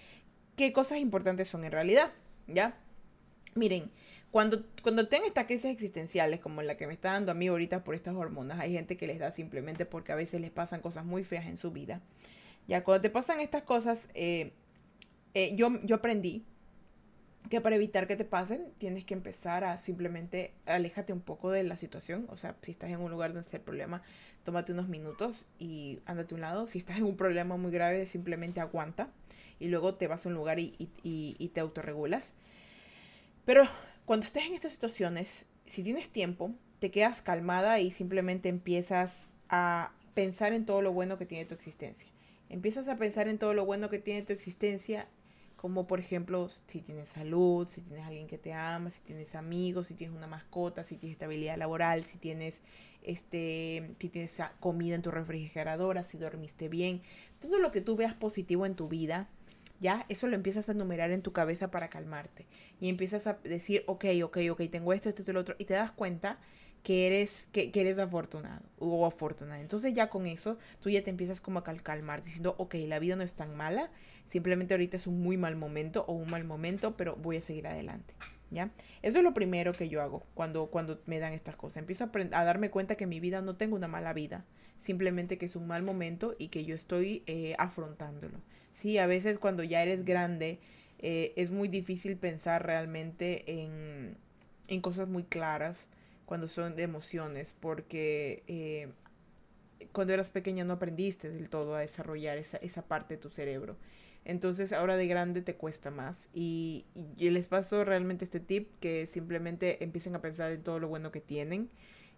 ¿qué 0.57 0.73
cosas 0.73 0.99
importantes 0.99 1.49
son 1.49 1.65
en 1.65 1.73
realidad? 1.73 2.13
¿Ya? 2.47 2.77
Miren, 3.55 3.91
cuando, 4.31 4.67
cuando 4.83 5.09
tengan 5.09 5.29
estas 5.29 5.47
crisis 5.47 5.71
existenciales, 5.71 6.41
como 6.41 6.63
la 6.63 6.77
que 6.77 6.87
me 6.87 6.93
está 6.93 7.13
dando 7.13 7.33
a 7.33 7.35
mí 7.35 7.47
ahorita 7.47 7.85
por 7.85 7.95
estas 7.95 8.15
hormonas, 8.15 8.59
hay 8.61 8.73
gente 8.73 8.97
que 8.97 9.07
les 9.07 9.19
da 9.19 9.31
simplemente 9.31 9.87
porque 9.87 10.13
a 10.13 10.17
veces 10.17 10.41
les 10.41 10.51
pasan 10.51 10.81
cosas 10.81 11.05
muy 11.05 11.25
feas 11.25 11.47
en 11.47 11.57
su 11.57 11.71
vida. 11.71 12.01
Ya 12.67 12.83
cuando 12.85 13.03
te 13.03 13.11
pasan 13.11 13.41
estas 13.41 13.63
cosas, 13.63 14.09
eh, 14.15 14.53
eh, 15.35 15.55
yo, 15.57 15.81
yo 15.85 15.97
aprendí 15.97 16.45
que 17.49 17.61
para 17.61 17.77
evitar 17.77 18.07
que 18.07 18.17
te 18.17 18.25
pasen, 18.25 18.73
tienes 18.79 19.05
que 19.05 19.15
empezar 19.15 19.65
a 19.65 19.79
simplemente 19.79 20.53
aléjate 20.67 21.13
un 21.13 21.21
poco 21.21 21.51
de 21.51 21.63
la 21.63 21.77
situación. 21.77 22.27
O 22.29 22.37
sea, 22.37 22.57
si 22.63 22.73
estás 22.73 22.91
en 22.91 23.01
un 23.01 23.11
lugar 23.11 23.33
donde 23.33 23.47
está 23.47 23.57
el 23.57 23.63
problema, 23.63 24.03
tómate 24.45 24.73
unos 24.73 24.89
minutos 24.89 25.47
y 25.59 26.01
ándate 26.07 26.35
a 26.35 26.37
un 26.37 26.41
lado. 26.41 26.67
Si 26.67 26.79
estás 26.79 26.99
en 26.99 27.05
un 27.05 27.17
problema 27.17 27.57
muy 27.57 27.71
grave, 27.71 28.07
simplemente 28.07 28.61
aguanta 28.61 29.11
y 29.59 29.69
luego 29.69 29.95
te 29.95 30.07
vas 30.07 30.27
a 30.27 30.29
un 30.29 30.35
lugar 30.35 30.59
y, 30.59 31.51
te 31.53 31.61
autorregulas. 31.61 32.33
Pero 33.45 33.65
cuando 34.05 34.27
estés 34.27 34.47
en 34.47 34.55
estas 34.55 34.73
situaciones, 34.73 35.47
si 35.67 35.83
tienes 35.83 36.09
tiempo, 36.09 36.53
te 36.79 36.91
quedas 36.91 37.23
calmada 37.23 37.81
y 37.81 37.91
simplemente 37.91 38.49
empiezas 38.49 39.29
a 39.49 39.93
pensar 40.15 40.53
en 40.53 40.67
todo 40.67 40.83
lo 40.83 40.93
bueno 40.93 41.19
que 41.19 41.27
tiene 41.27 41.45
tu 41.45 41.55
existencia. 41.55 42.09
Empiezas 42.49 42.89
a 42.89 42.97
pensar 42.97 43.29
en 43.29 43.39
todo 43.39 43.55
lo 43.55 43.65
bueno 43.65 43.91
que 43.91 43.99
tiene 43.99 44.23
tu 44.23 44.33
existencia, 44.33 45.09
como 45.57 45.87
por 45.87 45.99
ejemplo 45.99 46.51
si 46.69 46.81
tienes 46.81 47.09
salud, 47.09 47.67
si 47.69 47.81
tienes 47.81 48.07
alguien 48.07 48.27
que 48.27 48.39
te 48.39 48.53
ama, 48.53 48.91
si 48.91 49.01
tienes 49.01 49.35
amigos, 49.35 49.87
si 49.89 49.95
tienes 49.95 50.17
una 50.17 50.27
mascota, 50.27 50.85
si 50.85 50.97
tienes 50.97 51.15
estabilidad 51.15 51.57
laboral, 51.57 52.05
si 52.05 52.19
tienes 52.19 52.63
este, 53.03 53.95
si 53.99 54.09
tienes 54.09 54.41
comida 54.61 54.95
en 54.95 55.03
tu 55.03 55.11
refrigeradora, 55.11 56.03
si 56.03 56.19
dormiste 56.19 56.69
bien, 56.69 57.03
todo 57.41 57.59
lo 57.59 57.71
que 57.71 57.81
tú 57.81 57.97
veas 57.97 58.15
positivo 58.15 58.67
en 58.67 58.75
tu 58.75 58.89
vida, 58.89 59.29
¿ya? 59.81 60.07
Eso 60.09 60.27
lo 60.27 60.35
empiezas 60.35 60.69
a 60.69 60.73
enumerar 60.73 61.11
en 61.11 61.23
tu 61.23 61.33
cabeza 61.33 61.71
para 61.71 61.89
calmarte. 61.89 62.47
Y 62.81 62.89
empiezas 62.89 63.27
a 63.27 63.35
decir, 63.45 63.85
ok, 63.87 64.05
ok, 64.25 64.39
ok, 64.51 64.63
tengo 64.71 64.93
esto, 64.93 65.09
esto, 65.09 65.23
esto, 65.23 65.33
lo 65.33 65.41
otro. 65.41 65.57
Y 65.59 65.65
te 65.65 65.75
das 65.75 65.93
cuenta 65.93 66.39
que 66.83 67.09
eres, 67.09 67.49
que, 67.51 67.73
eres 67.75 67.99
afortunado 67.99 68.63
o 68.79 69.07
afortunada. 69.07 69.61
Entonces 69.61 69.93
ya 69.93 70.09
con 70.09 70.27
eso 70.27 70.57
tú 70.81 70.89
ya 70.89 71.03
te 71.03 71.11
empiezas 71.11 71.41
como 71.41 71.59
a 71.59 71.65
calmar, 71.65 72.23
diciendo, 72.23 72.55
ok, 72.59 72.75
la 72.87 73.01
vida 73.01 73.17
no 73.17 73.25
es 73.25 73.35
tan 73.35 73.57
mala, 73.57 73.91
simplemente 74.27 74.75
ahorita 74.75 74.97
es 74.97 75.09
un 75.09 75.21
muy 75.21 75.37
mal 75.37 75.57
momento 75.57 76.05
o 76.07 76.13
un 76.13 76.31
mal 76.31 76.45
momento, 76.45 76.97
pero 76.97 77.17
voy 77.17 77.39
a 77.39 77.41
seguir 77.41 77.67
adelante. 77.67 78.15
Eso 79.03 79.19
es 79.19 79.25
lo 79.25 79.35
primero 79.35 79.73
que 79.73 79.89
yo 79.89 80.03
hago 80.03 80.23
cuando, 80.35 80.67
cuando 80.67 81.01
me 81.07 81.19
dan 81.19 81.33
estas 81.33 81.57
cosas. 81.57 81.79
Empiezo 81.79 82.05
a, 82.05 82.11
a 82.33 82.45
darme 82.45 82.71
cuenta 82.71 82.97
que 82.97 83.07
mi 83.07 83.21
vida 83.21 83.43
no 83.43 83.57
tengo 83.57 83.77
una 83.77 83.89
mala 83.89 84.13
vida, 84.13 84.45
simplemente 84.79 85.39
que 85.39 85.47
es 85.47 85.57
un 85.57 85.67
mal 85.67 85.83
momento 85.83 86.35
y 86.39 86.49
que 86.49 86.65
yo 86.65 86.75
estoy 86.75 87.23
eh, 87.27 87.55
afrontándolo. 87.59 88.39
Sí, 88.73 88.99
a 88.99 89.07
veces 89.07 89.39
cuando 89.39 89.63
ya 89.63 89.83
eres 89.83 90.05
grande 90.05 90.61
eh, 90.99 91.33
es 91.37 91.51
muy 91.51 91.69
difícil 91.69 92.17
pensar 92.17 92.65
realmente 92.65 93.63
en, 93.63 94.17
en, 94.69 94.81
cosas 94.81 95.09
muy 95.09 95.25
claras 95.25 95.89
cuando 96.25 96.49
son 96.49 96.77
de 96.77 96.83
emociones, 96.83 97.55
porque 97.61 98.43
eh, 98.47 98.89
cuando 99.93 100.15
eras 100.15 100.31
pequeña 100.31 100.65
no 100.65 100.75
aprendiste 100.75 101.31
del 101.31 101.49
todo 101.49 101.75
a 101.75 101.81
desarrollar 101.81 102.39
esa, 102.39 102.59
esa 102.59 102.83
parte 102.83 103.15
de 103.15 103.21
tu 103.21 103.31
cerebro. 103.31 103.77
Entonces 104.27 104.73
ahora 104.73 104.97
de 104.97 105.07
grande 105.07 105.41
te 105.41 105.55
cuesta 105.55 105.93
más. 105.93 106.29
Y, 106.35 106.85
y, 107.17 107.31
les 107.31 107.47
paso 107.47 107.85
realmente 107.85 108.25
este 108.25 108.41
tip 108.41 108.69
que 108.81 109.07
simplemente 109.07 109.83
empiecen 109.85 110.17
a 110.17 110.21
pensar 110.21 110.51
en 110.51 110.63
todo 110.63 110.81
lo 110.81 110.89
bueno 110.89 111.13
que 111.13 111.21
tienen 111.21 111.71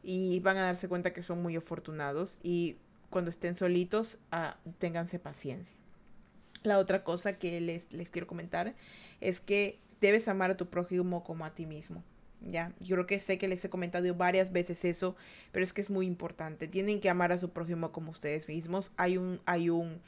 y 0.02 0.40
van 0.40 0.56
a 0.56 0.62
darse 0.62 0.88
cuenta 0.88 1.12
que 1.12 1.22
son 1.22 1.42
muy 1.42 1.54
afortunados 1.54 2.38
y 2.42 2.78
cuando 3.10 3.30
estén 3.30 3.56
solitos, 3.56 4.16
ah, 4.32 4.56
ténganse 4.78 5.18
paciencia. 5.18 5.76
La 6.62 6.78
otra 6.78 7.04
cosa 7.04 7.38
que 7.38 7.60
les, 7.60 7.92
les 7.92 8.08
quiero 8.08 8.26
comentar 8.26 8.74
es 9.20 9.40
que 9.40 9.78
debes 10.00 10.28
amar 10.28 10.50
a 10.50 10.56
tu 10.56 10.66
prójimo 10.66 11.22
como 11.24 11.44
a 11.44 11.54
ti 11.54 11.66
mismo. 11.66 12.02
Ya, 12.40 12.72
yo 12.80 12.96
creo 12.96 13.06
que 13.06 13.18
sé 13.18 13.36
que 13.36 13.48
les 13.48 13.62
he 13.64 13.68
comentado 13.68 14.14
varias 14.14 14.50
veces 14.50 14.84
eso, 14.86 15.14
pero 15.52 15.62
es 15.62 15.74
que 15.74 15.82
es 15.82 15.90
muy 15.90 16.06
importante. 16.06 16.68
Tienen 16.68 17.00
que 17.00 17.10
amar 17.10 17.32
a 17.32 17.38
su 17.38 17.50
prójimo 17.50 17.92
como 17.92 18.12
ustedes 18.12 18.48
mismos. 18.48 18.92
Hay 18.96 19.18
un, 19.18 19.40
hay 19.44 19.68
un, 19.68 20.00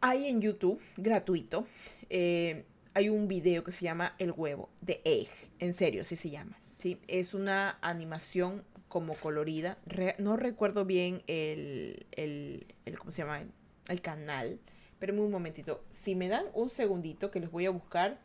hay 0.00 0.26
en 0.26 0.40
YouTube 0.40 0.80
gratuito, 0.96 1.66
eh, 2.10 2.64
hay 2.94 3.08
un 3.08 3.28
video 3.28 3.64
que 3.64 3.72
se 3.72 3.84
llama 3.84 4.14
El 4.18 4.32
huevo 4.32 4.68
de 4.80 5.00
Egg, 5.04 5.28
en 5.58 5.74
serio, 5.74 6.02
así 6.02 6.16
se 6.16 6.30
llama. 6.30 6.58
¿sí? 6.78 7.00
Es 7.08 7.34
una 7.34 7.78
animación 7.80 8.64
como 8.88 9.14
colorida. 9.14 9.78
no 10.18 10.36
recuerdo 10.36 10.84
bien 10.84 11.22
el, 11.26 12.06
el, 12.12 12.66
el, 12.86 12.98
¿cómo 12.98 13.12
se 13.12 13.22
llama? 13.22 13.42
El 13.88 14.00
canal 14.00 14.58
pero 14.98 15.14
un 15.22 15.30
momentito. 15.30 15.82
Si 15.90 16.14
me 16.14 16.28
dan 16.28 16.46
un 16.54 16.68
segundito 16.68 17.30
que 17.30 17.40
les 17.40 17.50
voy 17.50 17.66
a 17.66 17.70
buscar, 17.70 18.18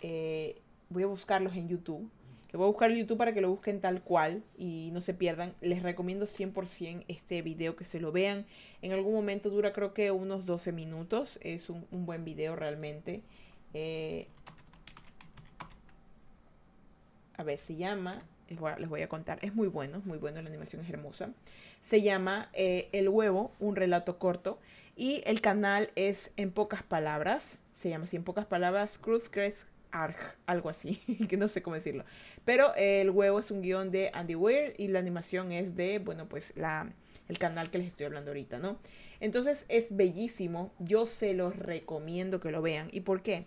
eh, 0.00 0.60
voy 0.88 1.02
a 1.02 1.06
buscarlos 1.06 1.54
en 1.54 1.68
YouTube. 1.68 2.10
Voy 2.56 2.64
a 2.64 2.68
buscar 2.68 2.90
en 2.90 2.98
YouTube 2.98 3.18
para 3.18 3.34
que 3.34 3.40
lo 3.40 3.50
busquen 3.50 3.80
tal 3.80 4.02
cual 4.02 4.42
y 4.56 4.90
no 4.92 5.02
se 5.02 5.14
pierdan. 5.14 5.54
Les 5.60 5.82
recomiendo 5.82 6.26
100% 6.26 7.04
este 7.08 7.42
video 7.42 7.76
que 7.76 7.84
se 7.84 8.00
lo 8.00 8.12
vean. 8.12 8.46
En 8.82 8.92
algún 8.92 9.14
momento 9.14 9.50
dura 9.50 9.72
creo 9.72 9.92
que 9.92 10.10
unos 10.10 10.46
12 10.46 10.72
minutos. 10.72 11.38
Es 11.42 11.68
un, 11.70 11.86
buen 11.90 12.24
video 12.24 12.56
realmente. 12.56 13.22
Eh, 13.74 14.28
a 17.36 17.42
ver, 17.42 17.58
se 17.58 17.76
llama, 17.76 18.18
les 18.48 18.88
voy, 18.88 19.02
a, 19.02 19.08
contar, 19.08 19.38
es 19.42 19.54
muy 19.54 19.68
bueno, 19.68 20.00
muy 20.06 20.16
bueno, 20.16 20.40
la 20.40 20.48
animación 20.48 20.82
es 20.82 20.88
hermosa. 20.88 21.30
Se 21.82 22.00
llama 22.00 22.48
eh, 22.54 22.88
El 22.92 23.08
huevo, 23.08 23.52
un 23.60 23.76
relato 23.76 24.18
corto. 24.18 24.58
Y 24.96 25.22
el 25.26 25.42
canal 25.42 25.90
es 25.94 26.32
en 26.38 26.50
pocas 26.50 26.82
palabras, 26.82 27.60
se 27.72 27.90
llama 27.90 28.04
así 28.04 28.16
en 28.16 28.24
pocas 28.24 28.46
palabras, 28.46 28.96
Cruz 28.96 29.28
Crest 29.28 29.68
Arg, 29.90 30.16
algo 30.46 30.68
así, 30.68 30.96
que 31.28 31.36
no 31.36 31.48
sé 31.48 31.62
cómo 31.62 31.74
decirlo. 31.74 32.04
Pero 32.44 32.74
el 32.76 33.10
huevo 33.10 33.40
es 33.40 33.50
un 33.50 33.62
guion 33.62 33.90
de 33.90 34.10
Andy 34.12 34.34
Weir 34.34 34.74
y 34.78 34.88
la 34.88 34.98
animación 34.98 35.52
es 35.52 35.76
de, 35.76 35.98
bueno, 35.98 36.28
pues 36.28 36.52
la, 36.56 36.92
el 37.28 37.38
canal 37.38 37.70
que 37.70 37.78
les 37.78 37.88
estoy 37.88 38.06
hablando 38.06 38.30
ahorita, 38.30 38.58
¿no? 38.58 38.78
Entonces 39.20 39.64
es 39.68 39.94
bellísimo, 39.96 40.72
yo 40.78 41.06
se 41.06 41.34
los 41.34 41.56
recomiendo 41.56 42.40
que 42.40 42.50
lo 42.50 42.62
vean. 42.62 42.88
¿Y 42.92 43.00
por 43.00 43.22
qué? 43.22 43.46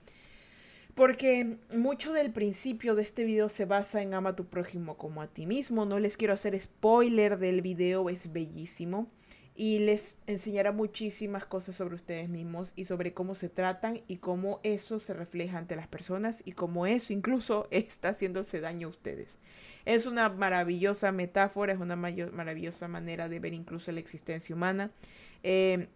Porque 0.96 1.58
mucho 1.74 2.12
del 2.12 2.32
principio 2.32 2.96
de 2.96 3.04
este 3.04 3.24
video 3.24 3.48
se 3.50 3.66
basa 3.66 4.02
en 4.02 4.14
ama 4.14 4.36
tu 4.36 4.46
prójimo 4.46 4.98
como 4.98 5.22
a 5.22 5.28
ti 5.28 5.46
mismo. 5.46 5.86
No 5.86 6.00
les 6.00 6.18
quiero 6.18 6.34
hacer 6.34 6.60
spoiler 6.60 7.38
del 7.38 7.62
video, 7.62 8.10
es 8.10 8.34
bellísimo 8.34 9.08
y 9.60 9.80
les 9.80 10.18
enseñará 10.26 10.72
muchísimas 10.72 11.46
cosas 11.46 11.76
sobre 11.76 11.96
ustedes 11.96 12.30
mismos 12.30 12.72
y 12.78 12.86
sobre 12.86 13.14
cómo 13.14 13.36
se 13.36 13.50
tratan 13.50 14.00
y 14.08 14.16
cómo 14.16 14.62
eso 14.64 15.02
se 15.02 15.14
refleja 15.14 15.58
ante 15.58 15.76
las 15.76 15.90
personas 15.90 16.42
y 16.46 16.54
cómo 16.54 16.86
eso 16.86 17.12
incluso 17.12 17.68
está 17.72 18.12
haciéndose 18.12 18.62
daño 18.62 18.88
a 18.88 18.92
ustedes. 18.92 19.38
Es 19.84 20.06
una 20.06 20.30
maravillosa 20.30 21.12
metáfora, 21.12 21.74
es 21.74 21.80
una 21.82 21.98
maravillosa 21.98 22.88
manera 22.88 23.28
de 23.28 23.42
ver 23.42 23.54
incluso 23.54 23.92
la 23.92 24.00
existencia 24.00 24.56
humana. 24.56 24.92
Eh, 25.44 25.90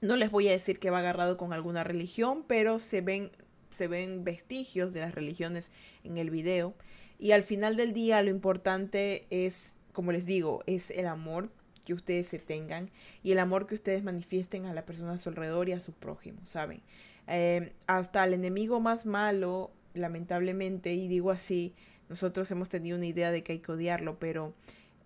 no 0.00 0.16
les 0.16 0.30
voy 0.30 0.48
a 0.48 0.52
decir 0.52 0.78
que 0.78 0.88
va 0.88 1.00
agarrado 1.00 1.36
con 1.36 1.52
alguna 1.52 1.84
religión, 1.84 2.44
pero 2.48 2.78
se 2.78 3.02
ven, 3.02 3.30
se 3.68 3.88
ven 3.88 4.24
vestigios 4.24 4.94
de 4.94 5.00
las 5.00 5.14
religiones 5.14 5.70
en 6.02 6.16
el 6.16 6.30
video. 6.30 6.74
Y 7.18 7.32
al 7.32 7.42
final 7.42 7.76
del 7.76 7.92
día 7.92 8.22
lo 8.22 8.30
importante 8.30 9.26
es, 9.28 9.76
como 9.92 10.12
les 10.12 10.24
digo, 10.24 10.64
es 10.66 10.90
el 10.90 11.06
amor 11.06 11.50
que 11.86 11.94
ustedes 11.94 12.26
se 12.26 12.38
tengan 12.38 12.90
y 13.22 13.32
el 13.32 13.38
amor 13.38 13.66
que 13.66 13.76
ustedes 13.76 14.02
manifiesten 14.02 14.66
a 14.66 14.74
la 14.74 14.84
persona 14.84 15.12
a 15.12 15.18
su 15.18 15.30
alrededor 15.30 15.68
y 15.68 15.72
a 15.72 15.80
su 15.80 15.92
prójimo, 15.92 16.40
¿saben? 16.46 16.82
Eh, 17.28 17.72
hasta 17.86 18.24
el 18.24 18.34
enemigo 18.34 18.80
más 18.80 19.06
malo, 19.06 19.70
lamentablemente, 19.94 20.92
y 20.92 21.06
digo 21.08 21.30
así, 21.30 21.74
nosotros 22.08 22.50
hemos 22.50 22.68
tenido 22.68 22.98
una 22.98 23.06
idea 23.06 23.30
de 23.30 23.42
que 23.42 23.52
hay 23.52 23.58
que 23.60 23.72
odiarlo, 23.72 24.18
pero 24.18 24.52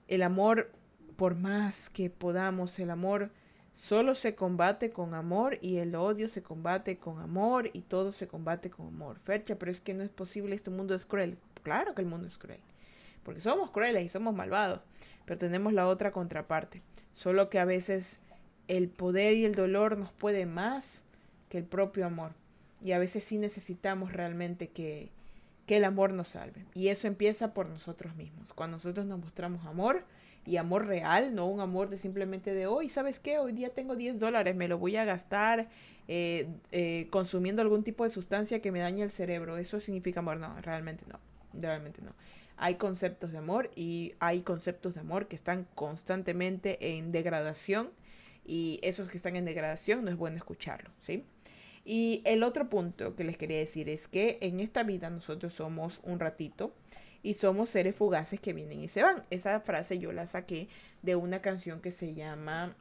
el 0.09 0.23
amor, 0.23 0.73
por 1.17 1.35
más 1.35 1.91
que 1.91 2.09
podamos, 2.09 2.79
el 2.79 2.91
amor 2.91 3.31
solo 3.77 4.15
se 4.15 4.35
combate 4.35 4.91
con 4.91 5.15
amor 5.15 5.59
y 5.61 5.77
el 5.77 5.95
odio 5.95 6.29
se 6.29 6.43
combate 6.43 6.97
con 6.97 7.21
amor 7.21 7.71
y 7.75 7.83
todo 7.83 8.13
se 8.13 8.27
combate 8.27 8.71
con 8.71 8.87
amor. 8.87 9.19
Fercha, 9.21 9.57
pero 9.57 9.71
es 9.71 9.83
que 9.83 9.95
no 9.95 10.03
es 10.03 10.11
posible, 10.11 10.55
este 10.55 10.71
mundo 10.71 10.95
es 10.95 11.05
cruel. 11.05 11.37
Claro 11.63 11.95
que 11.95 12.01
el 12.01 12.09
mundo 12.09 12.27
es 12.27 12.39
cruel 12.39 12.61
porque 13.23 13.41
somos 13.41 13.71
crueles 13.71 14.05
y 14.05 14.09
somos 14.09 14.35
malvados, 14.35 14.81
pero 15.31 15.39
tenemos 15.39 15.73
la 15.73 15.87
otra 15.87 16.11
contraparte. 16.11 16.83
Solo 17.15 17.51
que 17.51 17.61
a 17.61 17.65
veces 17.65 18.21
el 18.67 18.89
poder 18.89 19.35
y 19.35 19.45
el 19.45 19.55
dolor 19.55 19.97
nos 19.97 20.11
puede 20.11 20.45
más 20.45 21.05
que 21.49 21.59
el 21.59 21.63
propio 21.63 22.05
amor. 22.05 22.33
Y 22.83 22.91
a 22.91 22.99
veces 22.99 23.23
sí 23.23 23.39
necesitamos 23.39 24.13
realmente 24.13 24.71
que, 24.71 25.13
que 25.67 25.77
el 25.77 25.85
amor 25.85 26.13
nos 26.15 26.31
salve. 26.31 26.65
Y 26.75 26.89
eso 26.89 27.07
empieza 27.07 27.55
por 27.55 27.69
nosotros 27.69 28.17
mismos. 28.17 28.53
Cuando 28.55 28.79
nosotros 28.79 29.07
nos 29.07 29.21
mostramos 29.21 29.65
amor 29.67 30.03
y 30.45 30.57
amor 30.57 30.89
real, 30.89 31.33
no 31.33 31.47
un 31.47 31.61
amor 31.61 31.91
de 31.91 31.97
simplemente 31.97 32.53
de 32.53 32.67
hoy, 32.67 32.89
¿sabes 32.89 33.21
qué? 33.21 33.39
Hoy 33.39 33.53
día 33.53 33.73
tengo 33.73 33.95
10 33.95 34.19
dólares, 34.19 34.57
me 34.57 34.67
lo 34.67 34.79
voy 34.79 34.97
a 34.97 35.05
gastar 35.05 35.69
eh, 36.09 36.49
eh, 36.73 37.07
consumiendo 37.11 37.63
algún 37.63 37.85
tipo 37.85 38.03
de 38.03 38.11
sustancia 38.11 38.61
que 38.61 38.73
me 38.73 38.81
dañe 38.81 39.05
el 39.05 39.13
cerebro. 39.13 39.59
Eso 39.59 39.79
significa 39.79 40.19
amor. 40.19 40.39
No, 40.39 40.61
realmente 40.61 41.05
no. 41.07 41.21
Realmente 41.53 42.03
no. 42.03 42.15
Hay 42.63 42.75
conceptos 42.75 43.33
de 43.33 43.39
amor 43.39 43.71
y 43.75 44.13
hay 44.21 44.43
conceptos 44.43 44.93
de 44.93 45.01
amor 45.01 45.29
que 45.29 45.37
están 45.37 45.67
constantemente 45.75 46.99
en 46.99 47.11
degradación 47.11 47.89
y 48.45 48.79
esos 48.83 49.09
que 49.09 49.17
están 49.17 49.35
en 49.35 49.47
degradación 49.47 50.05
no 50.05 50.11
es 50.11 50.19
bueno 50.19 50.37
escucharlo, 50.37 50.91
¿sí? 51.01 51.25
Y 51.87 52.21
el 52.27 52.43
otro 52.43 52.69
punto 52.69 53.17
que 53.17 53.25
les 53.25 53.39
quería 53.39 53.57
decir 53.57 53.89
es 53.89 54.09
que 54.09 54.37
en 54.43 54.61
esta 54.61 54.83
vida 54.83 55.09
nosotros 55.09 55.55
somos 55.55 56.03
un 56.05 56.21
ratito 56.21 56.75
y 57.23 57.33
somos 57.33 57.71
seres 57.71 57.97
fugaces 57.97 58.41
que 58.41 58.53
vienen 58.53 58.83
y 58.83 58.89
se 58.89 59.03
van. 59.03 59.25
Esa 59.31 59.59
frase 59.61 59.99
yo 59.99 60.13
la 60.13 60.27
saqué 60.27 60.69
de 61.01 61.17
una 61.17 61.41
canción 61.41 61.81
que 61.81 61.91
se 61.91 62.13
llama 62.13 62.77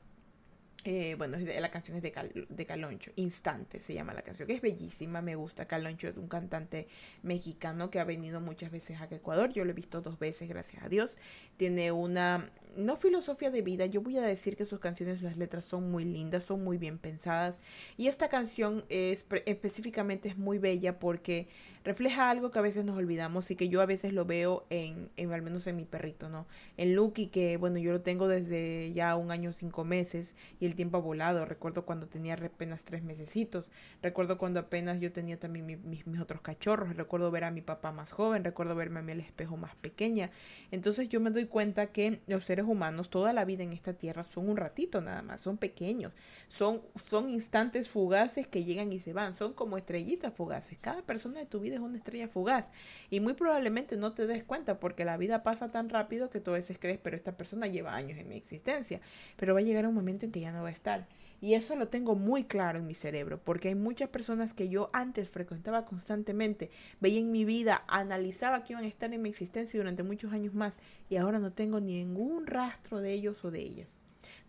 eh, 0.86 1.16
bueno, 1.18 1.38
la 1.38 1.70
canción 1.72 1.98
es 1.98 2.04
de, 2.04 2.46
de, 2.48 2.66
Caloncho, 2.66 3.12
Instante 3.16 3.82
se 3.82 3.94
llama 3.94 4.14
la 4.14 4.22
canción, 4.22 4.48
que 4.48 4.54
es 4.54 4.62
bellísima, 4.62 5.22
me 5.22 5.36
gusta. 5.36 5.66
Caloncho 5.66 6.08
es 6.08 6.18
un 6.18 6.30
cantante 6.30 6.88
mexicano 7.22 7.90
que 7.90 8.00
ha 8.00 8.06
venido 8.06 8.40
muchas 8.40 8.72
veces 8.72 9.02
a 9.02 9.08
Ecuador, 9.14 9.52
yo 9.52 9.66
lo 9.66 9.72
he 9.72 9.74
visto 9.74 10.02
dos 10.02 10.20
veces, 10.20 10.48
gracias 10.48 10.84
a 10.84 10.90
Dios. 10.90 11.18
Tiene 11.58 11.92
una 11.92 12.50
no 12.76 12.96
filosofía 12.98 13.52
de 13.52 13.62
vida, 13.62 13.86
yo 13.86 14.02
voy 14.02 14.18
a 14.18 14.22
decir 14.22 14.56
que 14.56 14.66
sus 14.66 14.80
canciones, 14.80 15.22
las 15.22 15.38
letras 15.38 15.66
son 15.66 15.92
muy 15.92 16.06
lindas, 16.06 16.44
son 16.44 16.64
muy 16.64 16.78
bien 16.78 16.98
pensadas. 16.98 17.60
Y 17.98 18.08
esta 18.08 18.30
canción 18.30 18.86
es, 18.90 19.26
específicamente 19.46 20.30
es 20.30 20.38
muy 20.38 20.60
bella 20.60 21.00
porque 21.00 21.48
refleja 21.84 22.30
algo 22.30 22.52
que 22.52 22.60
a 22.60 22.62
veces 22.62 22.86
nos 22.86 22.98
olvidamos 22.98 23.50
y 23.52 23.56
que 23.56 23.70
yo 23.70 23.82
a 23.82 23.86
veces 23.86 24.14
lo 24.14 24.26
veo 24.26 24.66
en, 24.70 25.10
en 25.18 25.32
al 25.32 25.42
menos 25.42 25.66
en 25.68 25.78
mi 25.78 25.86
perrito, 25.86 26.30
¿no? 26.30 26.46
En 26.78 26.96
Lucky, 26.96 27.28
que 27.28 27.58
bueno, 27.58 27.78
yo 27.80 27.92
lo 27.92 28.02
tengo 28.02 28.28
desde 28.28 28.94
ya 28.94 29.16
un 29.16 29.32
año, 29.32 29.54
cinco 29.54 29.84
meses 29.84 30.36
y 30.60 30.66
el 30.66 30.76
tiempo 30.76 30.98
ha 30.98 31.02
volado. 31.02 31.46
Recuerdo 31.46 31.86
cuando 31.86 32.08
tenía 32.08 32.36
apenas 32.36 32.84
tres 32.84 33.04
mesecitos. 33.04 33.70
Recuerdo 34.02 34.38
cuando 34.38 34.60
apenas 34.60 35.00
yo 35.00 35.12
tenía 35.12 35.40
también 35.40 35.82
mis, 35.84 36.06
otros 36.20 36.42
cachorros. 36.42 36.96
Recuerdo 36.96 37.32
ver 37.32 37.46
a 37.46 37.52
mi 37.52 37.62
papá 37.62 37.92
más 37.92 38.12
joven. 38.12 38.44
Recuerdo 38.44 38.76
verme 38.76 39.00
a 39.00 39.04
mí 39.04 39.12
el 39.12 39.22
espejo 39.22 39.58
más 39.58 39.76
pequeña. 39.76 40.32
Entonces 40.72 41.10
yo 41.10 41.20
me 41.20 41.32
doy 41.32 41.46
cuenta 41.46 41.88
que 41.88 42.20
los 42.28 42.44
seres 42.44 42.59
humanos 42.66 43.10
toda 43.10 43.34
la 43.34 43.46
vida 43.46 43.64
en 43.64 43.74
esta 43.74 43.94
tierra 43.94 44.24
son 44.24 44.50
un 44.50 44.58
ratito 44.58 45.02
nada 45.02 45.22
más, 45.22 45.42
son 45.42 45.58
pequeños, 45.58 46.14
son, 46.50 46.82
son 47.10 47.30
instantes 47.30 47.90
fugaces 47.90 48.48
que 48.48 48.64
llegan 48.64 48.92
y 48.92 49.00
se 49.00 49.14
van, 49.14 49.34
son 49.34 49.54
como 49.54 49.78
estrellitas 49.78 50.34
fugaces. 50.34 50.78
Cada 50.80 51.02
persona 51.02 51.40
de 51.40 51.46
tu 51.46 51.60
vida 51.60 51.76
es 51.76 51.82
una 51.82 51.98
estrella 51.98 52.28
fugaz 52.28 52.70
y 53.10 53.20
muy 53.20 53.34
probablemente 53.34 53.98
no 53.98 54.14
te 54.14 54.28
des 54.28 54.44
cuenta 54.44 54.80
porque 54.80 55.06
la 55.06 55.18
vida 55.18 55.44
pasa 55.44 55.70
tan 55.70 55.90
rápido 55.90 56.30
que 56.30 56.40
tú 56.40 56.52
a 56.52 56.56
veces 56.56 56.78
crees, 56.80 57.00
pero 57.02 57.16
esta 57.16 57.38
persona 57.38 57.68
lleva 57.68 57.96
años 57.96 58.18
en 58.18 58.30
mi 58.30 58.36
existencia, 58.36 59.02
pero 59.38 59.54
va 59.54 59.60
a 59.60 59.64
llegar 59.64 59.88
un 59.88 59.96
momento 59.96 60.26
en 60.26 60.32
que 60.32 60.42
ya 60.42 60.52
no 60.52 60.64
va 60.64 60.70
a 60.70 60.74
estar. 60.74 61.08
Y 61.42 61.54
eso 61.54 61.76
lo 61.76 61.88
tengo 61.88 62.16
muy 62.16 62.44
claro 62.44 62.80
en 62.80 62.88
mi 62.88 62.94
cerebro, 62.94 63.40
porque 63.44 63.70
hay 63.70 63.76
muchas 63.76 64.10
personas 64.10 64.54
que 64.54 64.70
yo 64.70 64.90
antes 64.94 65.30
frecuentaba 65.30 65.86
constantemente, 65.86 66.70
veía 67.00 67.20
en 67.20 67.32
mi 67.32 67.46
vida, 67.46 67.84
analizaba 67.88 68.64
que 68.64 68.74
iban 68.74 68.86
a 68.86 68.88
estar 68.88 69.14
en 69.14 69.22
mi 69.22 69.30
existencia 69.30 69.80
durante 69.80 70.04
muchos 70.04 70.34
años 70.34 70.54
más, 70.54 70.80
y 71.10 71.16
ahora 71.16 71.40
no 71.40 71.54
tengo 71.54 71.80
ningún 71.80 72.46
rastro 72.46 73.00
de 73.00 73.14
ellos 73.14 73.44
o 73.46 73.52
de 73.52 73.62
ellas. 73.62 73.98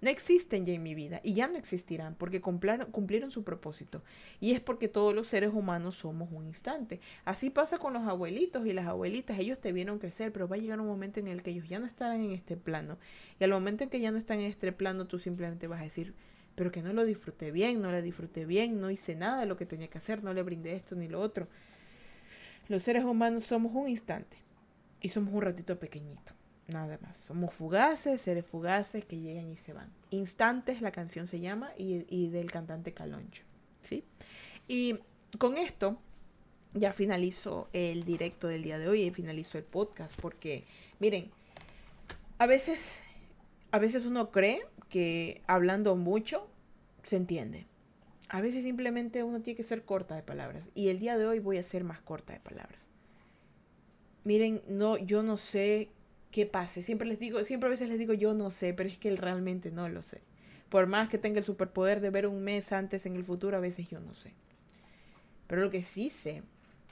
No 0.00 0.08
existen 0.08 0.64
ya 0.64 0.72
en 0.72 0.82
mi 0.82 0.94
vida 0.94 1.20
y 1.22 1.34
ya 1.34 1.46
no 1.46 1.58
existirán 1.58 2.14
porque 2.14 2.40
cumplieron, 2.40 2.90
cumplieron, 2.90 3.30
su 3.30 3.44
propósito. 3.44 4.02
Y 4.40 4.52
es 4.52 4.60
porque 4.60 4.88
todos 4.88 5.14
los 5.14 5.28
seres 5.28 5.52
humanos 5.52 5.96
somos 5.96 6.30
un 6.32 6.46
instante. 6.46 7.00
Así 7.24 7.50
pasa 7.50 7.78
con 7.78 7.92
los 7.92 8.04
abuelitos 8.04 8.66
y 8.66 8.72
las 8.72 8.86
abuelitas. 8.86 9.38
Ellos 9.38 9.60
te 9.60 9.72
vieron 9.72 9.98
crecer, 9.98 10.32
pero 10.32 10.48
va 10.48 10.56
a 10.56 10.58
llegar 10.58 10.80
un 10.80 10.86
momento 10.86 11.20
en 11.20 11.28
el 11.28 11.42
que 11.42 11.50
ellos 11.50 11.68
ya 11.68 11.78
no 11.78 11.86
estarán 11.86 12.22
en 12.22 12.32
este 12.32 12.56
plano. 12.56 12.98
Y 13.38 13.44
al 13.44 13.50
momento 13.50 13.84
en 13.84 13.90
que 13.90 14.00
ya 14.00 14.10
no 14.10 14.16
están 14.16 14.40
en 14.40 14.46
este 14.46 14.72
plano, 14.72 15.06
tú 15.06 15.18
simplemente 15.18 15.66
vas 15.66 15.80
a 15.80 15.84
decir, 15.84 16.14
pero 16.60 16.70
que 16.70 16.82
no 16.82 16.92
lo 16.92 17.06
disfruté 17.06 17.52
bien, 17.52 17.80
no 17.80 17.90
lo 17.90 18.02
disfruté 18.02 18.44
bien, 18.44 18.82
no 18.82 18.90
hice 18.90 19.16
nada 19.16 19.40
de 19.40 19.46
lo 19.46 19.56
que 19.56 19.64
tenía 19.64 19.88
que 19.88 19.96
hacer, 19.96 20.22
no 20.22 20.34
le 20.34 20.42
brindé 20.42 20.74
esto 20.74 20.94
ni 20.94 21.08
lo 21.08 21.18
otro. 21.18 21.48
Los 22.68 22.82
seres 22.82 23.02
humanos 23.02 23.46
somos 23.46 23.72
un 23.74 23.88
instante 23.88 24.36
y 25.00 25.08
somos 25.08 25.32
un 25.32 25.40
ratito 25.40 25.78
pequeñito, 25.78 26.34
nada 26.68 26.98
más. 27.00 27.16
Somos 27.26 27.54
fugaces, 27.54 28.20
seres 28.20 28.44
fugaces 28.44 29.06
que 29.06 29.18
llegan 29.18 29.50
y 29.50 29.56
se 29.56 29.72
van. 29.72 29.90
Instantes, 30.10 30.82
la 30.82 30.92
canción 30.92 31.26
se 31.26 31.40
llama, 31.40 31.72
y, 31.78 32.04
y 32.14 32.28
del 32.28 32.50
cantante 32.50 32.92
Caloncho, 32.92 33.42
¿sí? 33.80 34.04
Y 34.68 34.98
con 35.38 35.56
esto 35.56 35.98
ya 36.74 36.92
finalizo 36.92 37.70
el 37.72 38.04
directo 38.04 38.48
del 38.48 38.62
día 38.62 38.78
de 38.78 38.86
hoy 38.86 39.04
y 39.04 39.10
finalizo 39.12 39.56
el 39.56 39.64
podcast 39.64 40.14
porque, 40.20 40.66
miren, 40.98 41.30
a 42.36 42.44
veces, 42.44 43.00
a 43.70 43.78
veces 43.78 44.04
uno 44.04 44.30
cree 44.30 44.60
que 44.90 45.40
hablando 45.46 45.96
mucho 45.96 46.46
se 47.02 47.16
entiende. 47.16 47.66
A 48.28 48.42
veces 48.42 48.62
simplemente 48.62 49.22
uno 49.22 49.40
tiene 49.40 49.56
que 49.56 49.62
ser 49.62 49.84
corta 49.84 50.14
de 50.14 50.22
palabras. 50.22 50.70
Y 50.74 50.88
el 50.88 50.98
día 50.98 51.16
de 51.16 51.26
hoy 51.26 51.38
voy 51.38 51.56
a 51.56 51.62
ser 51.62 51.82
más 51.84 52.00
corta 52.02 52.34
de 52.34 52.40
palabras. 52.40 52.78
Miren, 54.24 54.60
no, 54.68 54.98
yo 54.98 55.22
no 55.22 55.38
sé 55.38 55.88
qué 56.30 56.46
pase. 56.46 56.82
Siempre 56.82 57.08
les 57.08 57.18
digo, 57.18 57.42
siempre 57.42 57.68
a 57.68 57.70
veces 57.70 57.88
les 57.88 57.98
digo 57.98 58.12
yo 58.12 58.34
no 58.34 58.50
sé, 58.50 58.74
pero 58.74 58.88
es 58.88 58.98
que 58.98 59.14
realmente 59.16 59.70
no 59.70 59.88
lo 59.88 60.02
sé. 60.02 60.20
Por 60.68 60.86
más 60.86 61.08
que 61.08 61.18
tenga 61.18 61.38
el 61.38 61.44
superpoder 61.44 62.00
de 62.00 62.10
ver 62.10 62.26
un 62.26 62.42
mes 62.42 62.72
antes 62.72 63.06
en 63.06 63.16
el 63.16 63.24
futuro, 63.24 63.56
a 63.56 63.60
veces 63.60 63.88
yo 63.88 63.98
no 63.98 64.14
sé. 64.14 64.34
Pero 65.46 65.62
lo 65.62 65.70
que 65.70 65.82
sí 65.82 66.10
sé 66.10 66.42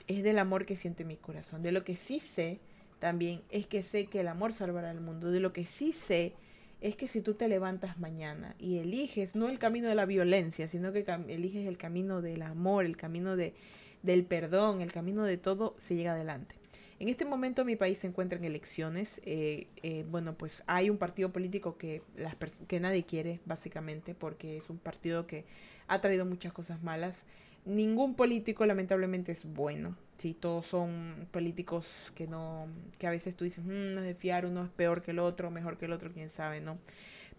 es 0.07 0.23
del 0.23 0.39
amor 0.39 0.65
que 0.65 0.75
siente 0.75 1.05
mi 1.05 1.15
corazón. 1.15 1.61
De 1.61 1.71
lo 1.71 1.85
que 1.85 1.95
sí 1.95 2.19
sé 2.19 2.59
también 2.99 3.41
es 3.49 3.67
que 3.67 3.83
sé 3.83 4.07
que 4.07 4.19
el 4.19 4.27
amor 4.27 4.51
salvará 4.51 4.89
al 4.89 4.99
mundo. 4.99 5.31
De 5.31 5.39
lo 5.39 5.53
que 5.53 5.65
sí 5.65 5.93
sé 5.93 6.33
es 6.81 6.95
que 6.95 7.07
si 7.07 7.21
tú 7.21 7.33
te 7.33 7.47
levantas 7.47 7.99
mañana 7.99 8.55
y 8.57 8.77
eliges 8.77 9.35
no 9.35 9.49
el 9.49 9.59
camino 9.59 9.89
de 9.89 9.95
la 9.95 10.05
violencia, 10.05 10.67
sino 10.67 10.91
que 10.93 11.05
eliges 11.27 11.67
el 11.67 11.77
camino 11.77 12.21
del 12.21 12.41
amor, 12.41 12.85
el 12.85 12.95
camino 12.95 13.35
de, 13.35 13.53
del 14.01 14.25
perdón, 14.25 14.81
el 14.81 14.91
camino 14.91 15.23
de 15.23 15.37
todo, 15.37 15.75
se 15.77 15.95
llega 15.95 16.13
adelante. 16.13 16.55
En 16.99 17.07
este 17.07 17.23
momento 17.23 17.63
mi 17.63 17.77
país 17.77 17.99
se 17.99 18.07
encuentra 18.07 18.37
en 18.37 18.43
elecciones. 18.43 19.21
Eh, 19.25 19.67
eh, 19.83 20.05
bueno, 20.09 20.33
pues 20.35 20.63
hay 20.67 20.89
un 20.89 20.97
partido 20.97 21.31
político 21.31 21.77
que, 21.77 22.01
las 22.17 22.35
que 22.67 22.79
nadie 22.81 23.03
quiere, 23.05 23.39
básicamente, 23.45 24.13
porque 24.13 24.57
es 24.57 24.69
un 24.69 24.77
partido 24.77 25.25
que 25.25 25.45
ha 25.87 26.01
traído 26.01 26.25
muchas 26.25 26.51
cosas 26.51 26.83
malas. 26.83 27.25
Ningún 27.65 28.15
político, 28.15 28.65
lamentablemente, 28.65 29.31
es 29.31 29.45
bueno. 29.45 29.95
Sí, 30.17 30.33
todos 30.33 30.65
son 30.65 31.27
políticos 31.31 32.11
que 32.15 32.27
no, 32.27 32.67
que 32.97 33.07
a 33.07 33.11
veces 33.11 33.35
tú 33.35 33.45
dices, 33.45 33.63
mm, 33.63 33.93
no 33.93 34.01
es 34.01 34.07
de 34.07 34.15
fiar, 34.15 34.45
uno 34.45 34.65
es 34.65 34.69
peor 34.69 35.01
que 35.01 35.11
el 35.11 35.19
otro, 35.19 35.51
mejor 35.51 35.77
que 35.77 35.85
el 35.85 35.93
otro, 35.93 36.11
quién 36.11 36.29
sabe, 36.29 36.59
¿no? 36.61 36.77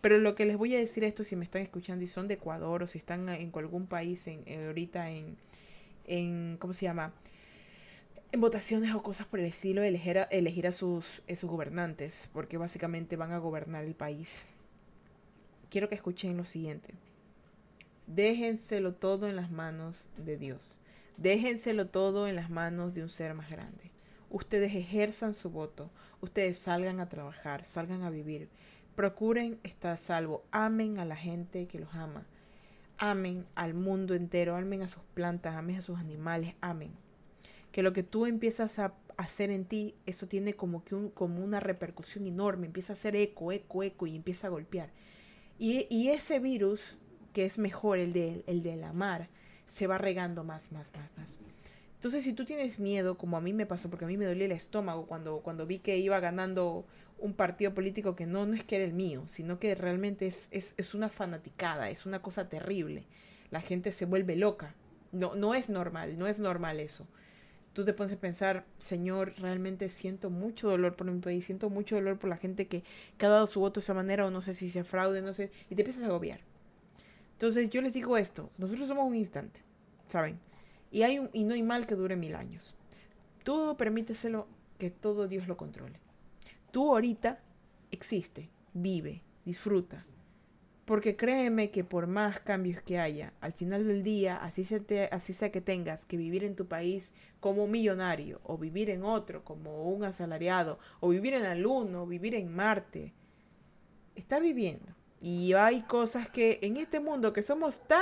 Pero 0.01 0.19
lo 0.19 0.35
que 0.35 0.47
les 0.47 0.57
voy 0.57 0.75
a 0.75 0.79
decir 0.79 1.05
esto, 1.05 1.25
si 1.25 1.37
me 1.37 1.45
están 1.45 1.63
escuchando 1.63 2.05
y 2.05 2.09
son 2.09 2.27
de 2.27 2.35
Ecuador 2.35 2.83
o 2.83 2.87
si 2.87 2.99
están 2.99 3.29
en 3.29 3.53
algún 3.55 3.87
país 3.87 4.27
en, 4.29 4.43
eh, 4.47 4.67
ahorita 4.67 5.11
en, 5.11 5.37
en, 6.07 6.57
¿cómo 6.59 6.73
se 6.73 6.87
llama? 6.87 7.13
En 8.33 8.41
votaciones 8.41 8.95
o 8.95 9.03
cosas 9.03 9.27
por 9.27 9.41
el 9.41 9.47
estilo, 9.47 9.83
elegir 9.83 10.19
a, 10.19 10.23
elegir 10.25 10.67
a 10.67 10.73
sus, 10.73 11.23
a 11.29 11.37
sus 11.37 11.51
gobernantes, 11.51 12.31
porque 12.33 12.57
básicamente 12.57 13.17
van 13.17 13.33
a 13.33 13.39
gobernar 13.39 13.85
el 13.85 13.95
país. 13.95 14.47
Quiero 15.69 15.89
que 15.89 15.97
escuchen 15.97 16.37
lo 16.37 16.45
siguiente. 16.45 16.95
Déjenselo 18.15 18.93
todo 18.93 19.29
en 19.29 19.37
las 19.37 19.53
manos 19.53 20.05
de 20.17 20.37
Dios. 20.37 20.61
Déjenselo 21.17 21.87
todo 21.87 22.27
en 22.27 22.35
las 22.35 22.51
manos 22.51 22.93
de 22.93 23.05
un 23.05 23.09
ser 23.09 23.35
más 23.35 23.49
grande. 23.49 23.93
Ustedes 24.31 24.75
ejerzan 24.75 25.33
su 25.33 25.49
voto, 25.49 25.91
ustedes 26.21 26.59
salgan 26.59 26.99
a 26.99 27.09
trabajar, 27.09 27.65
salgan 27.65 28.03
a 28.03 28.11
vivir, 28.11 28.49
procuren 28.97 29.61
estar 29.63 29.93
a 29.93 29.97
salvo, 29.97 30.43
amen 30.51 30.99
a 30.99 31.05
la 31.05 31.15
gente 31.15 31.69
que 31.69 31.79
los 31.79 31.95
ama, 31.95 32.27
amen 32.99 33.47
al 33.55 33.75
mundo 33.75 34.15
entero, 34.15 34.57
amen 34.57 34.83
a 34.83 34.89
sus 34.89 35.05
plantas, 35.15 35.55
amen 35.55 35.77
a 35.77 35.81
sus 35.81 35.97
animales, 35.97 36.55
amen. 36.61 36.91
Que 37.71 37.85
lo 37.85 37.93
que 37.93 38.03
tú 38.03 38.27
empiezas 38.27 38.81
a 38.81 38.93
hacer 39.19 39.53
en 39.53 39.67
ti, 39.67 39.95
eso 40.07 40.27
tiene 40.27 40.55
como 40.55 40.83
que 40.83 40.97
como 41.15 41.45
una 41.45 41.61
repercusión 41.61 42.27
enorme, 42.27 42.67
empieza 42.67 42.93
a 42.93 42.95
hacer 42.95 43.15
eco, 43.15 43.53
eco, 43.53 43.85
eco 43.85 44.09
y 44.09 44.17
empieza 44.17 44.49
a 44.49 44.51
golpear. 44.51 44.91
Y 45.59 46.09
ese 46.09 46.39
virus, 46.41 46.97
que 47.33 47.45
es 47.45 47.59
mejor 47.59 47.99
el, 47.99 48.13
de, 48.13 48.45
el 48.47 48.63
del 48.63 48.85
amar, 48.85 49.29
se 49.67 49.87
va 49.87 49.99
regando 49.99 50.45
más, 50.45 50.73
más, 50.73 50.91
más, 50.95 51.11
más. 51.17 51.29
Entonces, 51.95 52.25
si 52.25 52.33
tú 52.33 52.47
tienes 52.47 52.79
miedo, 52.79 53.19
como 53.19 53.37
a 53.37 53.41
mí 53.43 53.53
me 53.53 53.67
pasó, 53.67 53.91
porque 53.91 54.07
a 54.07 54.09
mí 54.09 54.17
me 54.17 54.25
dolía 54.25 54.47
el 54.47 54.53
estómago 54.53 55.07
cuando, 55.07 55.41
cuando 55.41 55.67
vi 55.67 55.81
que 55.81 55.99
iba 55.99 56.19
ganando 56.19 56.87
un 57.19 57.35
partido 57.35 57.75
político 57.75 58.17
que 58.17 58.27
no, 58.27 58.47
no 58.47 58.55
es 58.55 58.65
que 58.65 58.77
era 58.77 58.85
el 58.87 58.95
mío, 58.95 59.27
sino 59.31 59.59
que 59.59 59.75
realmente 59.75 60.27
es, 60.27 60.49
es, 60.51 60.75
es 60.79 60.95
una 60.95 61.11
fanaticada, 61.11 61.91
es 61.91 62.07
una 62.07 62.23
cosa 62.23 62.49
terrible. 62.49 63.05
La 63.51 63.61
gente 63.61 63.93
se 63.93 64.07
vuelve 64.07 64.35
loca. 64.37 64.75
No, 65.13 65.35
no 65.35 65.55
es 65.55 65.69
normal, 65.69 66.19
no 66.19 66.27
es 66.27 66.39
normal 66.39 66.81
eso. 66.81 67.07
Tú 67.75 67.85
te 67.85 67.93
pones 67.93 68.15
a 68.15 68.21
pensar, 68.21 68.65
Señor, 68.79 69.35
realmente 69.39 69.89
siento 69.89 70.31
mucho 70.31 70.71
dolor 70.71 70.97
por 70.97 71.11
mi 71.11 71.21
país, 71.21 71.45
siento 71.45 71.71
mucho 71.71 71.97
dolor 71.97 72.19
por 72.19 72.31
la 72.31 72.37
gente 72.37 72.67
que, 72.67 72.83
que 73.19 73.27
ha 73.27 73.29
dado 73.29 73.47
su 73.47 73.61
voto 73.61 73.81
de 73.81 73.85
esa 73.85 73.95
manera, 73.95 74.27
o 74.27 74.31
no 74.31 74.41
sé 74.43 74.55
si 74.55 74.71
se 74.71 74.85
fraude, 74.85 75.23
no 75.23 75.35
sé, 75.35 75.51
y 75.69 75.75
te 75.75 75.83
empiezas 75.83 76.05
a 76.05 76.07
agobiar. 76.07 76.41
Entonces 77.41 77.71
yo 77.71 77.81
les 77.81 77.95
digo 77.95 78.19
esto, 78.19 78.51
nosotros 78.59 78.87
somos 78.87 79.09
un 79.09 79.17
instante, 79.17 79.63
¿saben? 80.09 80.39
Y, 80.91 81.05
hay 81.05 81.27
y 81.33 81.45
no 81.45 81.55
hay 81.55 81.63
mal 81.63 81.87
que 81.87 81.95
dure 81.95 82.15
mil 82.15 82.35
años. 82.35 82.77
Todo 83.45 83.79
permíteselo 83.79 84.47
que 84.77 84.91
todo 84.91 85.27
Dios 85.27 85.49
lo 85.49 85.57
controle. 85.57 85.99
Tú 86.71 86.91
ahorita 86.91 87.41
existe, 87.91 88.51
vive, 88.75 89.23
disfruta. 89.47 90.05
Porque 90.85 91.17
créeme 91.17 91.71
que 91.71 91.83
por 91.83 92.07
más 92.07 92.41
cambios 92.41 92.83
que 92.83 92.99
haya, 92.99 93.33
al 93.41 93.55
final 93.55 93.87
del 93.87 94.03
día, 94.03 94.37
así, 94.37 94.67
así 95.11 95.33
sea 95.33 95.51
que 95.51 95.63
tengas 95.63 96.05
que 96.05 96.19
vivir 96.19 96.45
en 96.45 96.57
tu 96.57 96.67
país 96.67 97.15
como 97.41 97.67
millonario, 97.67 98.43
o 98.45 98.59
vivir 98.59 98.91
en 98.91 99.03
otro 99.03 99.45
como 99.45 99.85
un 99.85 100.05
asalariado, 100.05 100.79
o 101.01 101.09
vivir 101.09 101.33
en 101.33 101.45
la 101.45 101.55
luna, 101.55 102.03
o 102.03 102.07
vivir 102.07 102.35
en 102.35 102.55
Marte, 102.55 103.15
está 104.15 104.39
viviendo. 104.41 105.00
Y 105.21 105.53
hay 105.53 105.83
cosas 105.83 106.31
que 106.31 106.59
en 106.63 106.79
este 106.79 106.99
mundo 106.99 107.33
que 107.35 107.43
somos 107.43 107.87
tan 107.87 108.01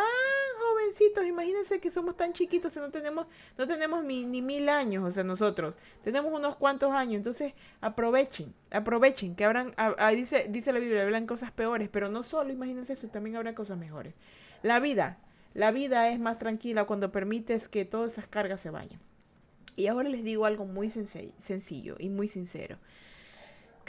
jovencitos, 0.58 1.24
imagínense 1.26 1.80
que 1.80 1.90
somos 1.90 2.16
tan 2.16 2.32
chiquitos 2.32 2.76
y 2.76 2.78
no 2.78 2.90
tenemos, 2.90 3.26
no 3.56 3.66
tenemos 3.66 4.04
ni, 4.04 4.24
mil 4.24 4.68
años, 4.68 5.04
o 5.04 5.10
sea, 5.10 5.24
nosotros 5.24 5.74
tenemos 6.04 6.32
unos 6.32 6.54
cuantos 6.56 6.92
años, 6.92 7.16
entonces 7.16 7.54
aprovechen, 7.80 8.54
aprovechen, 8.70 9.34
que 9.34 9.44
habrán, 9.44 9.74
dice, 10.14 10.46
dice 10.48 10.72
la 10.72 10.78
Biblia, 10.78 11.02
habrán 11.02 11.26
cosas 11.26 11.50
peores, 11.50 11.88
pero 11.88 12.08
no 12.08 12.22
solo, 12.22 12.52
imagínense 12.52 12.92
eso, 12.92 13.08
también 13.08 13.34
habrá 13.34 13.54
cosas 13.54 13.78
mejores. 13.78 14.14
La 14.62 14.78
vida, 14.78 15.18
la 15.54 15.72
vida 15.72 16.10
es 16.10 16.20
más 16.20 16.38
tranquila 16.38 16.84
cuando 16.84 17.10
permites 17.10 17.68
que 17.68 17.84
todas 17.84 18.12
esas 18.12 18.28
cargas 18.28 18.60
se 18.60 18.70
vayan. 18.70 19.00
Y 19.74 19.86
ahora 19.86 20.08
les 20.08 20.22
digo 20.24 20.44
algo 20.44 20.64
muy 20.66 20.90
sencillo 20.90 21.96
y 21.98 22.08
muy 22.08 22.28
sincero. 22.28 22.78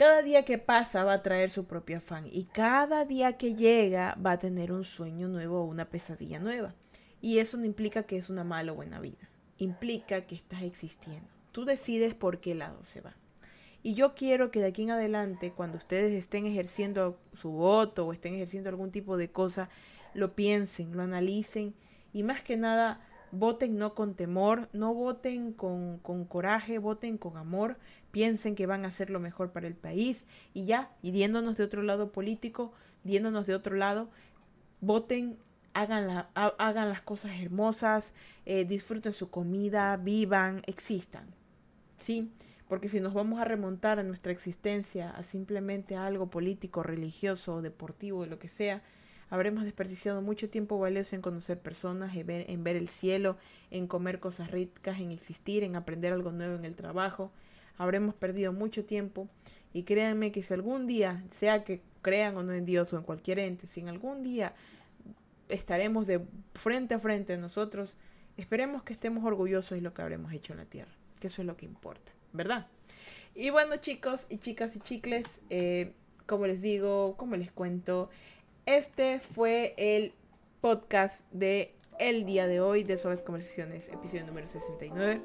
Cada 0.00 0.22
día 0.22 0.46
que 0.46 0.56
pasa 0.56 1.04
va 1.04 1.12
a 1.12 1.22
traer 1.22 1.50
su 1.50 1.66
propio 1.66 1.98
afán 1.98 2.26
y 2.32 2.44
cada 2.44 3.04
día 3.04 3.36
que 3.36 3.54
llega 3.54 4.16
va 4.24 4.32
a 4.32 4.38
tener 4.38 4.72
un 4.72 4.82
sueño 4.82 5.28
nuevo 5.28 5.60
o 5.60 5.64
una 5.64 5.90
pesadilla 5.90 6.38
nueva. 6.38 6.74
Y 7.20 7.36
eso 7.36 7.58
no 7.58 7.66
implica 7.66 8.04
que 8.04 8.16
es 8.16 8.30
una 8.30 8.42
mala 8.42 8.72
o 8.72 8.76
buena 8.76 8.98
vida, 8.98 9.28
implica 9.58 10.22
que 10.22 10.36
estás 10.36 10.62
existiendo. 10.62 11.28
Tú 11.52 11.66
decides 11.66 12.14
por 12.14 12.40
qué 12.40 12.54
lado 12.54 12.82
se 12.86 13.02
va. 13.02 13.14
Y 13.82 13.92
yo 13.92 14.14
quiero 14.14 14.50
que 14.50 14.60
de 14.60 14.68
aquí 14.68 14.84
en 14.84 14.92
adelante, 14.92 15.52
cuando 15.52 15.76
ustedes 15.76 16.12
estén 16.12 16.46
ejerciendo 16.46 17.20
su 17.34 17.50
voto 17.50 18.06
o 18.06 18.14
estén 18.14 18.32
ejerciendo 18.36 18.70
algún 18.70 18.92
tipo 18.92 19.18
de 19.18 19.30
cosa, 19.30 19.68
lo 20.14 20.34
piensen, 20.34 20.96
lo 20.96 21.02
analicen 21.02 21.74
y 22.14 22.22
más 22.22 22.42
que 22.42 22.56
nada 22.56 23.06
voten 23.32 23.78
no 23.78 23.94
con 23.94 24.14
temor, 24.14 24.68
no 24.72 24.94
voten 24.94 25.52
con, 25.52 25.98
con, 25.98 26.24
coraje, 26.24 26.78
voten 26.78 27.18
con 27.18 27.36
amor, 27.36 27.76
piensen 28.10 28.54
que 28.54 28.66
van 28.66 28.84
a 28.84 28.88
hacer 28.88 29.10
lo 29.10 29.20
mejor 29.20 29.52
para 29.52 29.66
el 29.66 29.74
país 29.74 30.26
y 30.54 30.64
ya, 30.64 30.90
y 31.02 31.10
diéndonos 31.10 31.56
de 31.56 31.64
otro 31.64 31.82
lado 31.82 32.12
político, 32.12 32.72
diéndonos 33.04 33.46
de 33.46 33.54
otro 33.54 33.76
lado, 33.76 34.10
voten, 34.80 35.38
hagan, 35.74 36.26
hagan 36.34 36.88
las 36.88 37.02
cosas 37.02 37.32
hermosas, 37.40 38.14
eh, 38.46 38.64
disfruten 38.64 39.12
su 39.12 39.30
comida, 39.30 39.96
vivan, 39.96 40.62
existan, 40.66 41.26
¿sí? 41.96 42.30
Porque 42.68 42.88
si 42.88 43.00
nos 43.00 43.14
vamos 43.14 43.40
a 43.40 43.44
remontar 43.44 43.98
a 43.98 44.02
nuestra 44.02 44.32
existencia, 44.32 45.10
a 45.10 45.22
simplemente 45.22 45.96
algo 45.96 46.30
político, 46.30 46.82
religioso, 46.82 47.62
deportivo, 47.62 48.26
lo 48.26 48.38
que 48.38 48.48
sea, 48.48 48.82
Habremos 49.30 49.62
desperdiciado 49.62 50.22
mucho 50.22 50.50
tiempo 50.50 50.76
valioso 50.80 51.14
en 51.14 51.22
conocer 51.22 51.60
personas, 51.60 52.16
en 52.16 52.26
ver, 52.26 52.50
en 52.50 52.64
ver 52.64 52.74
el 52.74 52.88
cielo, 52.88 53.36
en 53.70 53.86
comer 53.86 54.18
cosas 54.18 54.50
ricas, 54.50 54.98
en 54.98 55.12
existir, 55.12 55.62
en 55.62 55.76
aprender 55.76 56.12
algo 56.12 56.32
nuevo 56.32 56.56
en 56.56 56.64
el 56.64 56.74
trabajo. 56.74 57.30
Habremos 57.80 58.14
perdido 58.14 58.52
mucho 58.52 58.84
tiempo 58.84 59.26
y 59.72 59.84
créanme 59.84 60.32
que 60.32 60.42
si 60.42 60.52
algún 60.52 60.86
día, 60.86 61.24
sea 61.30 61.64
que 61.64 61.80
crean 62.02 62.36
o 62.36 62.42
no 62.42 62.52
en 62.52 62.66
Dios 62.66 62.92
o 62.92 62.98
en 62.98 63.04
cualquier 63.04 63.38
ente, 63.38 63.66
si 63.66 63.80
en 63.80 63.88
algún 63.88 64.22
día 64.22 64.52
estaremos 65.48 66.06
de 66.06 66.20
frente 66.52 66.92
a 66.92 66.98
frente 66.98 67.38
nosotros, 67.38 67.94
esperemos 68.36 68.82
que 68.82 68.92
estemos 68.92 69.24
orgullosos 69.24 69.70
de 69.76 69.80
lo 69.80 69.94
que 69.94 70.02
habremos 70.02 70.30
hecho 70.34 70.52
en 70.52 70.58
la 70.58 70.66
tierra, 70.66 70.92
que 71.20 71.28
eso 71.28 71.40
es 71.40 71.46
lo 71.46 71.56
que 71.56 71.64
importa, 71.64 72.12
¿verdad? 72.34 72.66
Y 73.34 73.48
bueno 73.48 73.76
chicos 73.76 74.26
y 74.28 74.36
chicas 74.36 74.76
y 74.76 74.80
chicles, 74.80 75.40
eh, 75.48 75.94
como 76.26 76.46
les 76.46 76.60
digo, 76.60 77.16
como 77.16 77.36
les 77.36 77.50
cuento, 77.50 78.10
este 78.66 79.20
fue 79.20 79.72
el 79.78 80.12
podcast 80.60 81.24
de 81.32 81.72
el 81.98 82.26
día 82.26 82.46
de 82.46 82.60
hoy 82.60 82.82
de 82.82 82.98
Sobres 82.98 83.22
Conversaciones, 83.22 83.88
episodio 83.88 84.26
número 84.26 84.46
69. 84.48 85.22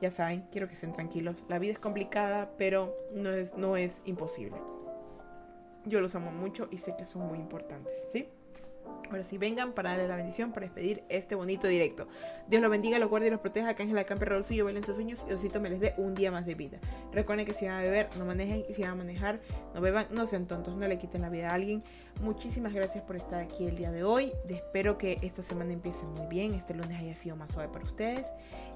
Ya 0.00 0.10
saben, 0.10 0.44
quiero 0.52 0.68
que 0.68 0.74
estén 0.74 0.92
tranquilos. 0.92 1.36
La 1.48 1.58
vida 1.58 1.72
es 1.72 1.78
complicada, 1.78 2.50
pero 2.56 2.96
no 3.14 3.30
es, 3.30 3.56
no 3.56 3.76
es 3.76 4.02
imposible. 4.04 4.56
Yo 5.84 6.00
los 6.00 6.14
amo 6.14 6.30
mucho 6.30 6.68
y 6.70 6.78
sé 6.78 6.94
que 6.96 7.04
son 7.04 7.26
muy 7.26 7.38
importantes, 7.38 8.08
¿sí? 8.12 8.28
Ahora 9.10 9.24
sí, 9.24 9.38
vengan 9.38 9.72
para 9.72 9.90
darle 9.90 10.06
la 10.06 10.16
bendición, 10.16 10.52
para 10.52 10.66
despedir 10.66 11.02
este 11.08 11.34
bonito 11.34 11.66
directo. 11.66 12.08
Dios 12.46 12.60
los 12.60 12.70
bendiga, 12.70 12.98
los 12.98 13.08
guarde 13.08 13.28
y 13.28 13.30
los 13.30 13.40
proteja. 13.40 13.74
Que 13.74 13.82
Ángela 13.82 14.04
Camper 14.04 14.28
Raúl 14.28 14.44
suyo, 14.44 14.68
en 14.68 14.82
sus 14.82 14.96
sueños 14.96 15.24
y 15.28 15.32
Osito 15.32 15.60
me 15.60 15.70
les 15.70 15.80
dé 15.80 15.94
un 15.96 16.14
día 16.14 16.30
más 16.30 16.44
de 16.44 16.54
vida. 16.54 16.78
Recuerden 17.12 17.46
que 17.46 17.54
si 17.54 17.66
van 17.66 17.76
a 17.76 17.82
beber, 17.82 18.10
no 18.18 18.26
manejen. 18.26 18.64
Y 18.68 18.74
si 18.74 18.82
van 18.82 18.92
a 18.92 18.94
manejar, 18.96 19.40
no 19.74 19.80
beban, 19.80 20.08
no 20.10 20.26
sean 20.26 20.46
tontos, 20.46 20.76
no 20.76 20.86
le 20.86 20.98
quiten 20.98 21.22
la 21.22 21.30
vida 21.30 21.48
a 21.48 21.54
alguien. 21.54 21.82
Muchísimas 22.20 22.72
gracias 22.72 23.04
por 23.04 23.14
estar 23.14 23.40
aquí 23.40 23.66
el 23.66 23.76
día 23.76 23.92
de 23.92 24.02
hoy. 24.02 24.32
Espero 24.48 24.98
que 24.98 25.20
esta 25.22 25.40
semana 25.40 25.72
empiece 25.72 26.04
muy 26.04 26.26
bien. 26.26 26.52
Este 26.52 26.74
lunes 26.74 26.98
haya 26.98 27.14
sido 27.14 27.36
más 27.36 27.48
suave 27.52 27.68
para 27.68 27.84
ustedes. 27.84 28.26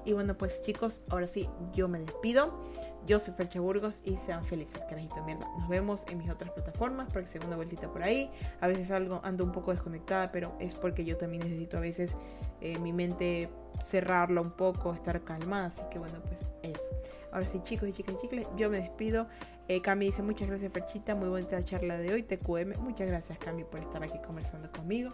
Y 0.05 0.13
bueno, 0.13 0.37
pues 0.37 0.61
chicos, 0.61 1.01
ahora 1.09 1.27
sí, 1.27 1.49
yo 1.73 1.89
me 1.89 1.99
despido. 1.99 2.57
Yo 3.05 3.19
soy 3.19 3.33
Felcha 3.33 3.59
Burgos 3.59 4.01
y 4.05 4.15
sean 4.15 4.45
felices, 4.45 4.81
carajito 4.87 5.21
mierda. 5.25 5.45
Nos 5.59 5.67
vemos 5.67 6.03
en 6.09 6.19
mis 6.19 6.29
otras 6.29 6.51
plataformas 6.51 7.09
para 7.09 7.25
que 7.25 7.27
se 7.27 7.39
una 7.45 7.57
vueltita 7.57 7.91
por 7.91 8.01
ahí. 8.01 8.31
A 8.61 8.67
veces 8.67 8.91
algo 8.91 9.19
ando 9.25 9.43
un 9.43 9.51
poco 9.51 9.71
desconectada, 9.71 10.31
pero 10.31 10.53
es 10.59 10.73
porque 10.73 11.03
yo 11.03 11.17
también 11.17 11.43
necesito 11.43 11.75
a 11.75 11.81
veces 11.81 12.15
eh, 12.61 12.79
mi 12.79 12.93
mente 12.93 13.49
cerrarla 13.81 14.41
un 14.41 14.51
poco, 14.51 14.93
estar 14.93 15.21
calmada. 15.21 15.67
Así 15.67 15.83
que 15.89 15.99
bueno, 15.99 16.19
pues 16.27 16.41
eso. 16.61 16.89
Ahora 17.31 17.45
sí, 17.45 17.61
chicos 17.63 17.89
y 17.89 17.93
chicas 17.93 18.15
y 18.15 18.21
chicles, 18.21 18.47
yo 18.57 18.69
me 18.69 18.77
despido. 18.77 19.27
Eh, 19.69 19.81
Cami 19.81 20.07
dice 20.07 20.21
muchas 20.21 20.49
gracias, 20.49 20.71
Ferchita. 20.71 21.15
Muy 21.15 21.29
bonita 21.29 21.55
la 21.55 21.63
charla 21.63 21.97
de 21.97 22.13
hoy. 22.13 22.23
TQM. 22.23 22.79
Muchas 22.79 23.07
gracias, 23.07 23.37
Cami, 23.39 23.63
por 23.63 23.79
estar 23.79 24.03
aquí 24.03 24.19
conversando 24.25 24.71
conmigo. 24.71 25.13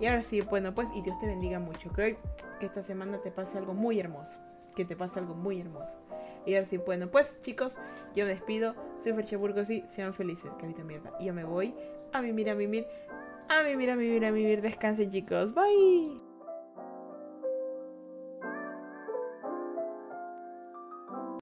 Y 0.00 0.06
ahora 0.06 0.22
sí, 0.22 0.40
bueno, 0.42 0.74
pues, 0.74 0.90
y 0.94 1.02
Dios 1.02 1.18
te 1.18 1.26
bendiga 1.26 1.58
mucho. 1.58 1.90
Que 1.92 2.02
hoy, 2.02 2.16
que 2.60 2.66
esta 2.66 2.82
semana 2.82 3.18
te 3.18 3.30
pase 3.30 3.58
algo 3.58 3.74
muy 3.74 3.98
hermoso. 3.98 4.38
Que 4.74 4.84
te 4.84 4.96
pase 4.96 5.18
algo 5.18 5.34
muy 5.34 5.60
hermoso. 5.60 5.94
Y 6.44 6.54
ahora 6.54 6.66
sí, 6.66 6.76
bueno, 6.76 7.10
pues 7.10 7.40
chicos, 7.42 7.76
yo 8.14 8.24
me 8.24 8.30
despido. 8.30 8.74
Soy 8.98 9.14
Ferche 9.14 9.36
Burgos 9.36 9.70
y 9.70 9.82
sean 9.88 10.14
felices, 10.14 10.52
carita 10.60 10.84
mierda. 10.84 11.12
Y 11.18 11.26
yo 11.26 11.34
me 11.34 11.44
voy 11.44 11.74
a 12.12 12.20
mimir, 12.20 12.50
a 12.50 12.54
mimir, 12.54 12.86
a 13.48 13.62
mimir, 13.62 13.90
a 13.90 13.96
mimir, 13.96 14.24
a 14.24 14.30
mimir. 14.30 14.60
Descansen, 14.60 15.10
chicos. 15.10 15.54
Bye. 15.54 16.25